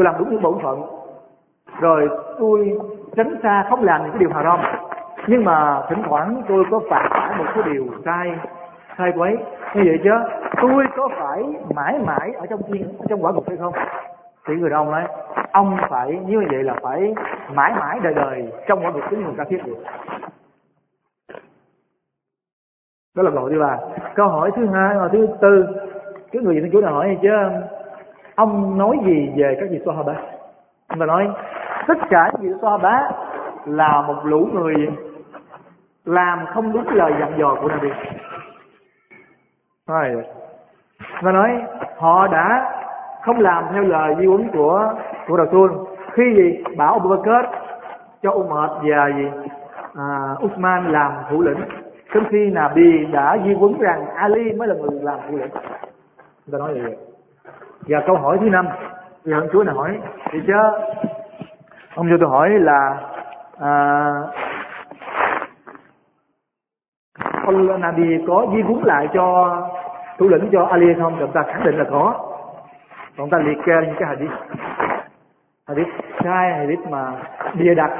Tôi 0.00 0.04
làm 0.04 0.14
đúng 0.18 0.30
những 0.30 0.42
bổn 0.42 0.58
phận. 0.62 0.82
Rồi 1.80 2.08
tôi 2.38 2.78
tránh 3.16 3.34
xa 3.42 3.66
không 3.70 3.84
làm 3.84 4.02
những 4.02 4.10
cái 4.10 4.18
điều 4.18 4.30
haram. 4.30 4.60
Nhưng 5.26 5.44
mà 5.44 5.82
thỉnh 5.88 6.02
thoảng 6.08 6.42
tôi 6.48 6.64
có 6.70 6.80
phạm 6.90 7.10
phải 7.10 7.38
một 7.38 7.44
số 7.54 7.62
điều 7.62 7.86
sai 8.04 8.32
sai 8.98 9.12
quấy. 9.16 9.36
Như 9.74 9.82
vậy 9.86 10.00
chứ, 10.04 10.10
tôi 10.62 10.84
có 10.96 11.08
phải 11.18 11.42
mãi 11.74 11.98
mãi 12.06 12.32
ở 12.38 12.46
trong 12.46 12.60
thiên, 12.62 12.98
ở 12.98 13.04
trong 13.08 13.24
quả 13.24 13.32
ngục 13.32 13.44
hay 13.48 13.56
không? 13.56 13.74
Thì 14.46 14.54
người 14.54 14.70
đàn 14.70 14.78
ông 14.78 14.90
nói, 14.90 15.04
ông 15.52 15.76
phải 15.90 16.20
như 16.26 16.42
vậy 16.50 16.62
là 16.62 16.74
phải 16.82 17.14
mãi 17.54 17.72
mãi 17.80 18.00
đời 18.02 18.14
đời 18.14 18.52
trong 18.66 18.84
quả 18.84 18.90
ngục 18.90 19.02
chính 19.10 19.24
người 19.24 19.34
ta 19.38 19.44
thiết 19.48 19.66
được. 19.66 19.78
Đó 23.16 23.22
là 23.22 23.30
câu 23.30 23.40
hỏi 23.40 23.50
thứ 23.52 23.60
ba. 23.60 23.78
Câu 24.14 24.28
hỏi 24.28 24.50
thứ 24.56 24.66
hai 24.66 24.96
và 24.98 25.08
thứ 25.08 25.28
tư. 25.40 25.66
Cái 26.32 26.42
người 26.42 26.54
dân 26.54 26.70
chúa 26.72 26.80
nào 26.80 26.94
hỏi 26.94 27.18
chứ 27.22 27.28
ông 28.40 28.78
nói 28.78 28.98
gì 29.04 29.32
về 29.36 29.56
các 29.60 29.66
vị 29.70 29.78
Sahaba 29.86 30.14
ông 30.88 30.98
ta 30.98 31.06
nói 31.06 31.28
tất 31.86 31.98
cả 32.10 32.30
những 32.32 32.52
vị 32.52 32.58
Sahaba 32.62 33.10
là 33.66 34.02
một 34.02 34.20
lũ 34.24 34.48
người 34.52 34.74
làm 36.04 36.46
không 36.46 36.72
đúng 36.72 36.88
lời 36.88 37.12
dặn 37.20 37.38
dò 37.38 37.56
của 37.60 37.68
Nabi. 37.68 37.88
Rồi 39.86 40.24
và 41.22 41.32
nói 41.32 41.62
họ 41.96 42.26
đã 42.26 42.72
không 43.22 43.40
làm 43.40 43.64
theo 43.72 43.82
lời 43.82 44.14
di 44.18 44.26
huấn 44.26 44.48
của 44.52 44.94
của 45.28 45.36
đầu 45.36 45.46
Rasul. 45.46 45.70
Khi 46.12 46.34
gì? 46.36 46.76
Bảo 46.76 46.92
Abu 46.92 47.08
Bakr 47.08 47.48
cho 48.22 48.30
Umar 48.30 48.70
và 48.70 49.08
gì? 49.16 49.28
À, 49.94 50.34
Uthman 50.44 50.92
làm 50.92 51.12
thủ 51.30 51.40
lĩnh. 51.42 51.60
Trong 52.14 52.24
khi 52.30 52.50
Nabi 52.50 53.06
đã 53.12 53.38
di 53.44 53.54
huấn 53.54 53.78
rằng 53.78 54.06
Ali 54.14 54.52
mới 54.52 54.68
là 54.68 54.74
người 54.74 55.00
làm 55.02 55.18
thủ 55.30 55.36
lĩnh. 55.36 55.50
Người 56.46 56.52
ta 56.52 56.58
nói 56.58 56.80
vậy 56.82 57.09
và 57.88 58.02
câu 58.06 58.16
hỏi 58.16 58.38
thứ 58.40 58.48
năm 58.48 58.68
thì 59.24 59.32
ông 59.32 59.48
chúa 59.52 59.64
này 59.64 59.74
hỏi 59.74 59.98
thì 60.30 60.40
chứ 60.46 60.52
ông 61.94 62.06
cho 62.10 62.16
tôi 62.20 62.28
hỏi 62.28 62.50
là 62.50 62.96
à, 63.60 63.70
ông 67.44 67.80
Nabi 67.80 68.24
có 68.28 68.46
di 68.54 68.62
huấn 68.62 68.80
lại 68.84 69.08
cho 69.14 69.56
thủ 70.18 70.28
lĩnh 70.28 70.48
cho 70.52 70.64
Ali 70.64 70.94
không? 71.00 71.16
Thì 71.18 71.24
ta 71.34 71.42
khẳng 71.42 71.64
định 71.64 71.78
là 71.78 71.84
có. 71.90 72.14
Còn 73.16 73.30
ta 73.30 73.38
liệt 73.38 73.58
kê 73.66 73.72
những 73.86 73.94
cái 73.98 74.08
hadith. 74.08 74.30
Hadith 75.68 75.88
sai 76.24 76.52
hadith 76.52 76.88
mà 76.88 77.12
bịa 77.54 77.74
đặt. 77.74 77.90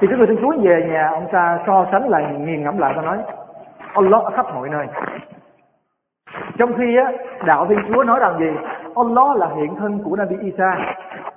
Thì 0.00 0.06
chúng 0.10 0.18
người 0.18 0.26
xin 0.26 0.36
xuống 0.40 0.62
về 0.62 0.86
nhà 0.90 1.08
ông 1.08 1.26
ta 1.32 1.58
so 1.66 1.86
sánh 1.92 2.08
lại 2.08 2.34
nghiền 2.38 2.62
ngẫm 2.62 2.78
lại 2.78 2.92
ta 2.96 3.02
nói 3.02 3.18
Allah 3.94 4.22
ở 4.22 4.30
khắp 4.30 4.46
mọi 4.54 4.68
nơi 4.68 4.86
trong 6.58 6.72
khi 6.78 6.96
á, 6.96 7.12
đạo 7.44 7.66
thiên 7.68 7.78
chúa 7.88 8.04
nói 8.04 8.20
rằng 8.20 8.38
gì? 8.38 8.50
Allah 8.96 9.36
là 9.36 9.48
hiện 9.56 9.74
thân 9.76 9.98
của 10.04 10.16
Nabi 10.16 10.36
Isa. 10.40 10.76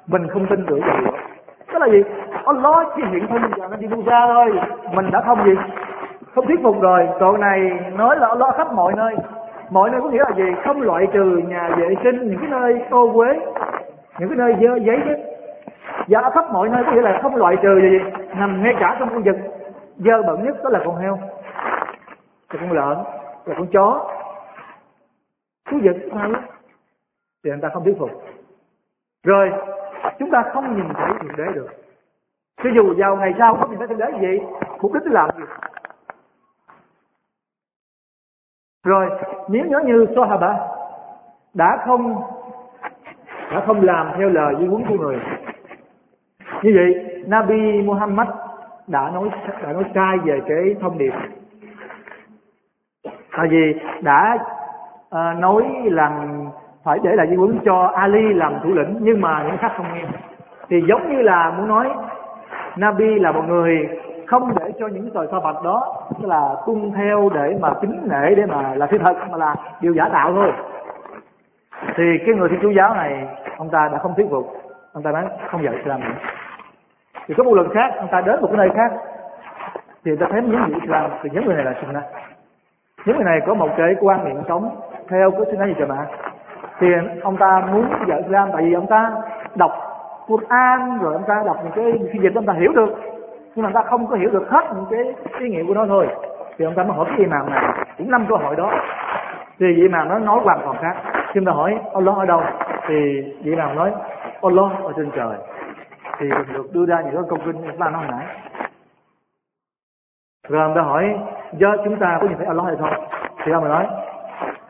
Mình 0.08 0.27
không 0.27 0.45
tin 0.45 0.65
tưởng 0.67 0.82
vào 0.82 1.01
đó. 1.01 1.12
Tức 1.73 1.80
là 1.80 1.88
gì? 1.88 2.03
Allah 2.45 2.88
chỉ 2.95 3.03
hiện 3.12 3.27
thân 3.27 3.41
vào 3.58 3.69
Nabi 3.69 3.88
Musa 3.88 4.27
thôi. 4.27 4.60
Mình 4.93 5.12
đã 5.12 5.21
không 5.21 5.45
gì? 5.45 5.56
Không 6.36 6.47
thuyết 6.47 6.60
phục 6.63 6.82
rồi. 6.82 7.08
Tội 7.19 7.38
này 7.38 7.80
nói 7.95 8.17
là 8.19 8.27
Allah 8.27 8.56
khắp 8.58 8.73
mọi 8.73 8.93
nơi. 8.97 9.15
Mọi 9.69 9.89
nơi 9.89 10.01
có 10.01 10.10
nghĩa 10.10 10.23
là 10.30 10.32
gì? 10.38 10.56
Không 10.65 10.82
loại 10.82 11.08
trừ 11.13 11.41
nhà 11.47 11.69
vệ 11.77 11.95
sinh, 12.03 12.30
những 12.30 12.39
cái 12.39 12.49
nơi 12.49 12.82
ô 12.89 13.12
quế 13.13 13.39
những 14.19 14.30
cái 14.30 14.38
nơi 14.38 14.56
dơ 14.62 14.75
giấy 14.75 14.97
chứ. 15.06 15.15
Và 16.08 16.30
khắp 16.34 16.45
mọi 16.51 16.69
nơi 16.69 16.84
có 16.84 16.91
nghĩa 16.91 17.01
là 17.01 17.19
không 17.23 17.36
loại 17.36 17.56
trừ 17.62 17.82
gì. 17.82 17.99
Nằm 18.39 18.63
ngay 18.63 18.75
cả 18.80 18.95
trong 18.99 19.10
khu 19.10 19.21
vực 19.25 19.36
dơ 19.97 20.21
bẩn 20.27 20.43
nhất 20.43 20.63
đó 20.63 20.69
là 20.69 20.80
con 20.86 20.95
heo, 20.95 21.19
là 22.53 22.60
con 22.62 22.71
lợn, 22.71 22.97
là 23.45 23.56
con 23.58 23.67
chó 23.67 24.12
thú 25.67 25.77
vật 25.84 25.97
sao 26.12 26.32
thì 27.43 27.49
người 27.49 27.60
ta 27.62 27.69
không 27.73 27.84
thuyết 27.84 27.95
phục. 27.99 28.12
Rồi, 29.23 29.51
chúng 30.19 30.32
ta 30.32 30.43
không 30.53 30.75
nhìn 30.75 30.93
thấy 30.93 31.12
thượng 31.21 31.36
đế 31.38 31.53
được. 31.53 31.67
Cho 32.63 32.69
dù 32.75 32.93
vào 32.97 33.15
ngày 33.15 33.34
sau 33.38 33.56
không 33.56 33.69
nhìn 33.69 33.80
thấy 33.80 33.88
thượng 33.88 33.97
đế 33.97 34.12
gì, 34.21 34.39
mục 34.82 34.93
đích 34.93 35.03
làm 35.06 35.30
gì? 35.38 35.43
Rồi, 38.84 39.10
nếu 39.49 39.65
nhớ 39.65 39.80
như 39.86 40.06
Sahaba 40.15 40.67
đã 41.53 41.84
không 41.86 42.21
đã 43.51 43.63
không 43.65 43.82
làm 43.82 44.12
theo 44.17 44.30
lời 44.30 44.56
di 44.60 44.65
huấn 44.65 44.84
của 44.89 44.97
người, 44.97 45.19
như 46.63 46.71
vậy 46.75 47.21
Nabi 47.27 47.82
Muhammad 47.82 48.27
đã 48.88 49.10
nói 49.10 49.30
đã 49.63 49.73
nói 49.73 49.84
sai 49.95 50.17
về 50.23 50.41
cái 50.47 50.75
thông 50.82 50.97
điệp. 50.97 51.13
Tại 53.32 53.47
vì 53.49 53.80
đã 54.01 54.38
à, 55.12 55.34
nói 55.34 55.63
rằng 55.91 56.46
phải 56.84 57.00
để 57.04 57.15
lại 57.15 57.28
di 57.30 57.36
huấn 57.36 57.60
cho 57.65 57.91
Ali 57.96 58.34
làm 58.34 58.60
thủ 58.63 58.70
lĩnh 58.70 58.98
nhưng 59.00 59.22
mà 59.22 59.43
những 59.48 59.58
khác 59.58 59.72
không 59.78 59.86
nghe. 59.93 60.04
Thì 60.70 60.82
giống 60.88 61.10
như 61.10 61.22
là 61.22 61.54
muốn 61.58 61.67
nói 61.67 61.89
Nabi 62.78 63.20
là 63.20 63.32
một 63.32 63.43
người 63.48 63.89
không 64.28 64.54
để 64.60 64.72
cho 64.80 64.88
những 64.88 65.10
thời 65.13 65.28
so 65.32 65.39
bạch 65.39 65.63
đó 65.63 66.04
tức 66.10 66.28
là 66.28 66.56
tuân 66.65 66.91
theo 66.96 67.30
để 67.34 67.58
mà 67.62 67.74
kính 67.82 68.00
nể 68.04 68.36
để 68.36 68.46
mà 68.46 68.76
là 68.76 68.88
sự 68.91 68.98
thật 68.98 69.15
mà 69.32 69.38
là 69.38 69.56
điều 69.82 69.93
giả 69.93 70.10
tạo 70.13 70.34
thôi. 70.34 70.52
Thì 71.96 72.04
cái 72.26 72.36
người 72.36 72.50
thiên 72.50 72.60
chúa 72.62 72.70
giáo 72.70 72.93
này 72.93 73.28
ông 73.58 73.70
ta 73.70 73.89
đã 73.91 73.98
không 73.98 74.13
thuyết 74.15 74.28
phục. 74.30 74.54
Ông 74.93 75.04
ta 75.04 75.12
nói 75.12 75.24
không 75.52 75.63
dạy 75.63 75.74
Islam 75.76 76.00
nữa. 76.00 76.15
Thì 77.28 77.34
có 77.38 77.43
một 77.43 77.54
lần 77.54 77.70
khác 77.70 77.93
ông 77.98 78.08
ta 78.12 78.22
đến 78.22 78.41
một 78.41 78.48
cái 78.48 78.58
nơi 78.58 78.70
khác 78.76 78.91
thì 80.06 80.12
ta 80.20 80.28
thấy 80.32 80.41
những 80.41 80.62
người 80.62 80.80
Islam 80.82 81.12
thì 81.24 81.30
những 81.34 81.46
người 81.46 81.56
này 81.56 81.65
là 81.65 81.74
Sunnah. 81.82 82.04
Những 83.06 83.15
người 83.15 83.26
này 83.26 83.39
có 83.48 83.54
một 83.54 83.70
cái 83.78 83.96
quan 84.00 84.26
niệm 84.26 84.38
sống 84.48 84.70
theo 85.10 85.32
cái 85.32 85.41
Sunnah 85.52 85.67
gì 85.67 85.76
cho 85.80 85.86
bạn. 85.86 86.06
Thì 86.80 86.88
ông 87.24 87.38
ta 87.38 87.63
muốn 87.72 87.86
dạy 88.08 88.20
Islam 88.22 88.50
tại 88.54 88.63
vì 88.63 88.74
ông 88.74 88.88
ta 88.88 89.12
đọc 89.56 89.72
Quran, 90.28 91.00
rồi 91.02 91.13
ông 91.13 91.24
ta 91.28 91.43
đọc 91.46 91.58
những 91.63 91.72
cái 91.76 92.10
phiên 92.12 92.22
dịch 92.22 92.36
ông 92.36 92.46
ta 92.46 92.54
hiểu 92.54 92.72
được. 92.74 92.89
Nhưng 93.56 93.63
mà 93.63 93.67
ông 93.67 93.74
ta 93.74 93.82
không 93.89 94.08
có 94.08 94.15
hiểu 94.15 94.30
được 94.30 94.50
hết 94.50 94.65
những 94.76 94.86
cái 94.89 95.13
ý 95.39 95.50
nghĩa 95.50 95.63
của 95.67 95.74
nó 95.74 95.86
thôi. 95.86 96.08
Thì 96.58 96.65
ông 96.65 96.76
ta 96.76 96.84
mới 96.84 96.98
hỏi 96.98 97.06
cái 97.10 97.17
imam 97.17 97.50
này. 97.50 97.86
Cũng 97.98 98.12
năm 98.12 98.26
câu 98.30 98.38
hỏi 98.38 98.56
đó. 98.56 98.72
Thì 99.60 99.65
vị 99.76 99.82
imam 99.82 100.10
nó 100.10 100.20
nói 100.20 100.39
hoàn 100.43 100.60
toàn 100.63 100.78
khác. 100.82 100.96
Khi 101.34 101.39
ta 101.46 101.52
hỏi, 101.52 101.80
Allah 101.93 102.17
ở 102.17 102.26
đâu? 102.26 102.41
Thì 102.88 103.22
vị 103.43 103.52
imam 103.52 103.76
nói, 103.76 103.91
Allah 104.41 104.72
ở 104.84 104.93
trên 104.98 105.12
trời. 105.15 105.38
Thì 106.17 106.30
được 106.54 106.74
đưa 106.74 106.86
ra 106.86 107.02
những 107.02 107.13
cái 107.13 107.24
câu 107.30 107.39
kinh 107.46 107.54
chúng 107.54 107.78
ta 107.80 107.89
nói 107.89 108.06
hồi 108.06 108.12
nãy. 108.12 108.26
Rồi 110.50 110.63
ông 110.63 110.76
ta 110.76 110.82
hỏi, 110.82 111.15
do 111.52 111.76
chúng 111.84 112.00
ta 112.00 112.17
có 112.22 112.28
nhìn 112.28 112.38
thấy 112.38 112.48
Allah 112.48 112.65
hay 112.65 112.76
không? 112.76 113.08
Thì 113.43 113.52
ông 113.52 113.63
ta 113.63 113.70
nói 113.70 113.88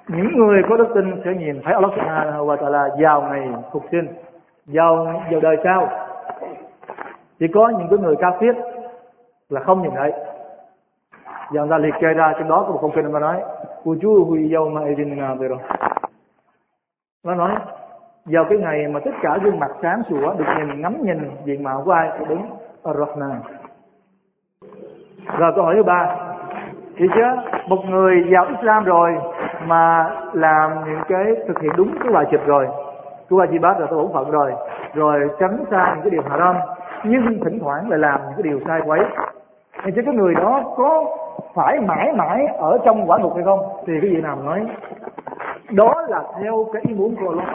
những 0.08 0.38
người 0.38 0.62
có 0.70 0.78
đức 0.78 0.88
tin 0.96 1.22
sẽ 1.26 1.34
nhìn 1.34 1.62
thấy 1.64 1.74
Allah 1.74 1.92
subhanahu 1.96 2.46
wa 2.46 2.58
ta'ala 2.58 2.90
vào 3.02 3.22
ngày 3.22 3.50
phục 3.72 3.84
sinh, 3.92 4.08
vào 4.66 5.06
vào 5.32 5.40
đời 5.42 5.58
sau. 5.64 5.90
Chỉ 7.40 7.46
có 7.54 7.70
những 7.70 7.88
cái 7.90 8.00
người 8.00 8.16
cao 8.20 8.38
thiết 8.40 8.54
là 9.50 9.62
không 9.62 9.82
nhìn 9.82 9.92
thấy. 9.96 10.12
Và 11.52 11.62
người 11.62 11.70
ta 11.70 11.78
liệt 11.78 11.94
kê 12.02 12.14
ra 12.14 12.34
trong 12.40 12.50
đó 12.50 12.64
có 12.68 12.74
một 12.74 12.80
câu 12.82 12.92
kinh 12.96 13.12
mà 13.12 13.20
nói, 13.20 13.42
wujuhu 13.84 14.50
yawma 14.50 14.88
idin 14.88 15.18
nadira 15.18 15.56
nó 17.24 17.36
nói, 17.36 17.56
vào 18.26 18.46
cái 18.50 18.58
ngày 18.58 18.88
mà 18.88 19.00
tất 19.06 19.12
cả 19.22 19.38
gương 19.44 19.60
mặt 19.60 19.72
sáng 19.82 20.02
sủa 20.10 20.34
được 20.34 20.46
nhìn, 20.58 20.82
ngắm 20.82 20.98
nhìn 21.02 21.32
diện 21.46 21.64
mạo 21.64 21.82
của 21.86 21.92
ai 21.92 22.10
của 22.20 22.26
đứng 22.26 22.42
Ar-Rahman 22.84 23.40
rồi 25.38 25.52
câu 25.56 25.64
hỏi 25.64 25.76
thứ 25.76 25.84
ba. 25.84 26.16
Thì 26.98 27.06
chứ 27.16 27.22
một 27.68 27.86
người 27.90 28.24
vào 28.32 28.46
Islam 28.46 28.84
rồi 28.84 29.18
mà 29.68 30.12
làm 30.34 30.72
những 30.86 31.02
cái 31.08 31.26
thực 31.48 31.62
hiện 31.62 31.72
đúng 31.78 31.92
cái 32.04 32.14
bài 32.14 32.26
wajib 32.26 32.46
rồi. 32.46 32.68
Cái 33.30 33.60
bắt 33.60 33.80
rồi 33.80 33.88
tôi 33.90 34.04
bổn 34.04 34.14
phận 34.14 34.32
rồi. 34.32 34.54
Rồi 34.94 35.30
tránh 35.40 35.58
xa 35.72 35.94
những 35.94 36.04
cái 36.04 36.12
điều 36.12 36.22
haram. 36.30 36.56
Nhưng 37.04 37.40
thỉnh 37.44 37.60
thoảng 37.62 37.90
lại 37.90 38.00
làm 38.00 38.20
những 38.22 38.34
cái 38.38 38.44
điều 38.44 38.60
sai 38.68 38.82
quấy. 38.86 39.00
Thì 39.84 39.92
chứ 39.96 40.02
cái 40.06 40.16
người 40.16 40.36
đó 40.36 40.62
có 40.78 41.06
phải 41.56 41.80
mãi 41.80 42.14
mãi 42.16 42.48
ở 42.58 42.78
trong 42.86 43.10
quả 43.10 43.18
ngục 43.18 43.36
hay 43.36 43.44
không? 43.44 43.60
Thì 43.88 43.94
cái 44.02 44.12
gì 44.12 44.22
nào 44.22 44.38
nói? 44.44 44.66
Đó 45.72 45.94
là 46.08 46.22
theo 46.42 46.66
cái 46.74 46.82
ý 46.88 46.94
muốn 46.94 47.16
của 47.16 47.30
Allah. 47.30 47.48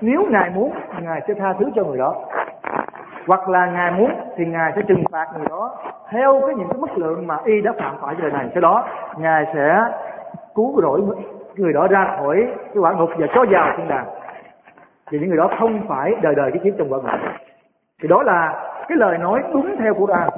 Nếu 0.00 0.26
ngài 0.30 0.50
muốn, 0.50 0.72
ngài 1.02 1.20
sẽ 1.28 1.34
tha 1.34 1.54
thứ 1.58 1.66
cho 1.74 1.84
người 1.84 1.98
đó. 1.98 2.14
Hoặc 3.26 3.48
là 3.48 3.66
ngài 3.66 3.90
muốn, 3.90 4.10
thì 4.36 4.44
ngài 4.44 4.72
sẽ 4.76 4.82
trừng 4.88 5.04
phạt 5.12 5.26
người 5.36 5.46
đó 5.50 5.70
theo 6.10 6.40
cái 6.46 6.54
những 6.54 6.68
cái 6.68 6.78
mức 6.78 6.98
lượng 6.98 7.26
mà 7.26 7.36
y 7.44 7.60
đã 7.60 7.72
phạm 7.78 7.94
phải 8.00 8.14
trên 8.14 8.22
đời 8.22 8.32
này. 8.32 8.50
Sau 8.54 8.60
đó, 8.60 8.84
ngài 9.18 9.46
sẽ 9.54 9.84
cứu 10.54 10.80
rỗi 10.82 11.00
người 11.56 11.72
đó 11.72 11.86
ra 11.88 12.16
khỏi 12.16 12.46
cái 12.56 12.76
quả 12.76 12.92
ngục 12.92 13.10
và 13.18 13.26
cho 13.34 13.44
vào 13.50 13.74
thiên 13.76 13.88
đàng. 13.88 14.06
Vì 15.10 15.18
những 15.18 15.28
người 15.28 15.38
đó 15.38 15.50
không 15.58 15.82
phải 15.88 16.14
đời 16.22 16.34
đời 16.34 16.50
cái 16.50 16.60
kiếp 16.64 16.74
trong 16.78 16.92
quả 16.92 16.98
ngục. 16.98 17.20
Thì 18.02 18.08
đó 18.08 18.22
là 18.22 18.66
cái 18.88 18.98
lời 18.98 19.18
nói 19.18 19.42
đúng 19.52 19.76
theo 19.78 19.94
của 19.94 20.06
Quran. 20.06 20.28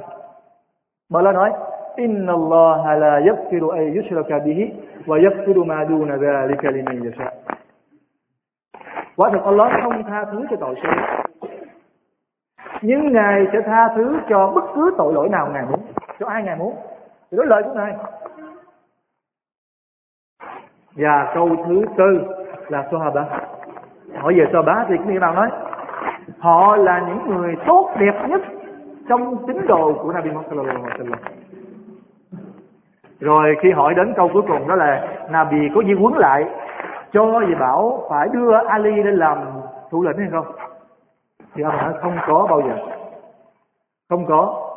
Mà 1.09 1.19
Allah 1.19 1.35
nói, 1.35 1.51
inna 1.95 2.33
Allah 2.33 2.99
la 3.01 3.19
yaghfiru 3.19 3.69
an 3.69 3.93
yushraka 3.95 4.39
bihi 4.39 4.71
wa 5.05 5.23
yaghfiru 5.23 5.65
ma 5.65 5.85
duna 5.89 6.17
dhalika 6.17 6.71
liman 6.71 7.03
yasha. 7.03 7.31
Quả 9.15 9.29
thực 9.29 9.43
Allah 9.43 9.71
không 9.83 10.03
tha 10.03 10.25
thứ 10.31 10.45
cho 10.49 10.55
tội 10.59 10.75
xấu 10.83 10.91
nhưng 12.81 13.13
ngài 13.13 13.47
sẽ 13.53 13.61
tha 13.65 13.89
thứ 13.95 14.19
cho 14.29 14.51
bất 14.55 14.63
cứ 14.75 14.93
tội 14.97 15.13
lỗi 15.13 15.29
nào 15.29 15.49
ngài 15.53 15.65
muốn, 15.65 15.79
cho 16.19 16.27
ai 16.27 16.43
ngài 16.43 16.55
muốn. 16.55 16.75
Thì 17.31 17.37
đó 17.37 17.43
lời 17.43 17.63
của 17.63 17.73
ngài 17.73 17.95
và 20.95 21.31
câu 21.33 21.49
thứ 21.67 21.85
tư 21.97 22.21
là 22.67 22.87
Sahaba 22.91 23.25
hỏi 24.17 24.33
về 24.37 24.45
Sahaba 24.53 24.85
thì 24.89 24.95
cái 25.07 25.19
nào 25.19 25.33
nói, 25.33 25.49
họ 26.39 26.75
là 26.75 26.99
những 27.07 27.35
người 27.35 27.55
tốt 27.67 27.89
đẹp 27.99 28.27
nhất 28.29 28.41
trong 29.09 29.47
tín 29.47 29.67
đồ 29.67 29.93
của 29.93 30.11
Nabi 30.11 30.29
Muhammad 30.29 30.49
sallallahu 30.49 31.15
rồi 33.23 33.55
khi 33.61 33.71
hỏi 33.71 33.93
đến 33.93 34.13
câu 34.15 34.29
cuối 34.33 34.41
cùng 34.47 34.67
đó 34.67 34.75
là, 34.75 35.07
Nabi 35.29 35.57
có 35.75 35.83
di 35.83 35.93
quấn 35.93 36.13
lại 36.17 36.45
cho 37.13 37.41
gì 37.47 37.55
bảo 37.55 38.03
phải 38.09 38.27
đưa 38.33 38.51
Ali 38.67 39.03
lên 39.03 39.15
làm 39.15 39.37
thủ 39.91 40.03
lĩnh 40.03 40.17
hay 40.17 40.27
không? 40.31 40.45
Thì 41.55 41.63
ông 41.63 41.77
nói, 41.77 41.93
không 42.01 42.17
có 42.27 42.47
bao 42.49 42.61
giờ. 42.61 42.77
Không 44.09 44.25
có. 44.25 44.69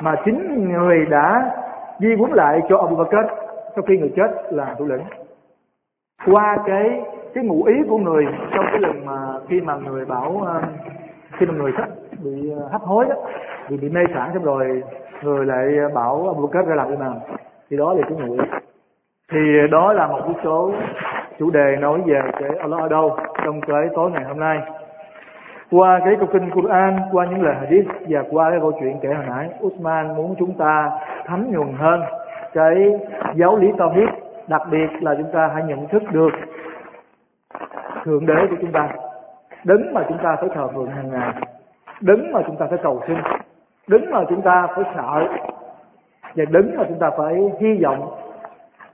Mà 0.00 0.14
chính 0.24 0.68
người 0.68 1.06
đã 1.06 1.52
di 1.98 2.14
quấn 2.14 2.32
lại 2.32 2.60
cho 2.68 2.78
Abu 2.78 2.96
Bakr 2.96 3.30
sau 3.74 3.84
khi 3.88 3.98
người 3.98 4.12
chết 4.16 4.30
làm 4.50 4.68
thủ 4.78 4.84
lĩnh 4.84 5.02
qua 6.24 6.58
cái 6.66 7.02
cái 7.34 7.44
ngụ 7.44 7.64
ý 7.64 7.74
của 7.88 7.98
người 7.98 8.26
trong 8.54 8.64
cái 8.70 8.80
lần 8.80 9.06
mà 9.06 9.16
khi 9.48 9.60
mà 9.60 9.76
người 9.76 10.04
bảo 10.04 10.30
um, 10.30 10.62
khi 11.32 11.46
mà 11.46 11.54
người 11.54 11.72
sắp 11.76 11.88
bị 12.24 12.52
uh, 12.52 12.72
hấp 12.72 12.82
hối 12.82 13.04
đó 13.08 13.14
vì 13.68 13.76
bị 13.76 13.88
mê 13.88 14.00
sản 14.14 14.30
xong 14.34 14.44
rồi 14.44 14.82
người 15.22 15.46
lại 15.46 15.66
uh, 15.86 15.92
bảo 15.92 16.26
Abu 16.26 16.46
Bakr 16.46 16.68
ra 16.68 16.74
làm 16.74 16.88
cái 16.88 16.96
nào 16.96 17.20
thì 17.70 17.76
đó 17.76 17.92
là 17.92 18.02
cái 18.08 18.18
ngụ 18.18 18.32
ý. 18.32 18.38
Thì 19.32 19.38
đó 19.70 19.92
là 19.92 20.06
một 20.06 20.20
cái 20.24 20.34
số 20.44 20.72
chủ 21.38 21.50
đề 21.50 21.76
nói 21.80 22.00
về 22.06 22.20
cái 22.40 22.50
Allah 22.60 22.80
ở 22.80 22.88
đâu 22.88 23.16
trong 23.44 23.60
cái 23.60 23.88
tối 23.94 24.10
ngày 24.10 24.24
hôm 24.24 24.40
nay. 24.40 24.58
Qua 25.70 26.00
cái 26.04 26.16
câu 26.16 26.28
kinh 26.32 26.50
Quran, 26.50 26.98
qua 27.12 27.26
những 27.26 27.42
lời 27.42 27.54
hadith 27.54 27.86
và 28.08 28.22
qua 28.30 28.50
cái 28.50 28.60
câu 28.60 28.72
chuyện 28.80 28.98
kể 29.02 29.08
hồi 29.08 29.24
nãy, 29.28 29.48
Usman 29.66 30.16
muốn 30.16 30.34
chúng 30.38 30.54
ta 30.54 30.90
thấm 31.26 31.50
nhuần 31.50 31.72
hơn 31.78 32.02
cái 32.52 32.92
giáo 33.34 33.56
lý 33.56 33.72
tauhid 33.78 34.08
đặc 34.48 34.62
biệt 34.70 34.86
là 35.00 35.14
chúng 35.14 35.32
ta 35.32 35.50
hãy 35.54 35.62
nhận 35.62 35.88
thức 35.88 36.02
được 36.12 36.30
thượng 38.04 38.26
đế 38.26 38.46
của 38.50 38.56
chúng 38.60 38.72
ta, 38.72 38.88
đứng 39.64 39.94
mà 39.94 40.04
chúng 40.08 40.18
ta 40.18 40.36
phải 40.40 40.48
thờ 40.54 40.68
phượng 40.74 40.90
hàng 40.90 41.10
ngày, 41.10 41.34
đứng 42.00 42.32
mà 42.32 42.40
chúng 42.46 42.56
ta 42.56 42.66
phải 42.70 42.78
cầu 42.82 43.02
xin, 43.06 43.16
đứng 43.88 44.10
mà 44.10 44.24
chúng 44.28 44.42
ta 44.42 44.66
phải 44.74 44.84
sợ, 44.96 45.26
và 46.34 46.44
đứng 46.50 46.76
mà 46.76 46.84
chúng 46.88 46.98
ta 46.98 47.10
phải 47.18 47.34
hy 47.60 47.82
vọng 47.82 48.10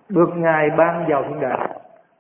được 0.09 0.29
ngài 0.37 0.71
ban 0.71 1.05
vào 1.09 1.23
thiên 1.23 1.41
đàng 1.41 1.71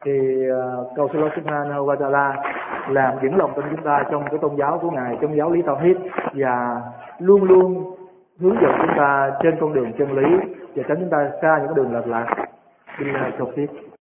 thì 0.04 0.48
ờ, 0.50 0.86
cầu 0.96 1.08
xin 1.12 1.20
Allah 1.20 1.36
Subhanahu 1.36 1.86
wa 1.86 1.96
Taala 1.96 2.42
làm 2.88 3.18
vững 3.22 3.36
lòng 3.36 3.52
trong 3.56 3.64
chúng 3.70 3.84
ta 3.84 4.04
trong 4.10 4.24
cái 4.30 4.38
tôn 4.38 4.56
giáo 4.56 4.78
của 4.82 4.90
ngài, 4.90 5.18
trong 5.20 5.36
giáo 5.36 5.50
lý 5.50 5.62
tauhid, 5.62 5.96
và 6.32 6.80
luôn 7.18 7.44
luôn 7.44 7.94
hướng 8.40 8.56
dẫn 8.62 8.72
chúng 8.78 8.96
ta 8.96 9.30
trên 9.42 9.56
con 9.60 9.72
đường 9.72 9.92
chân 9.98 10.12
lý, 10.12 10.36
và 10.76 10.82
tránh 10.88 10.96
chúng 11.00 11.10
ta 11.10 11.30
xa 11.42 11.58
những 11.58 11.66
cái 11.66 11.74
đường 11.74 11.94
lệch 11.94 12.06
lạc. 12.06 12.26
Billahi 12.98 13.38
tawfiq. 13.38 13.91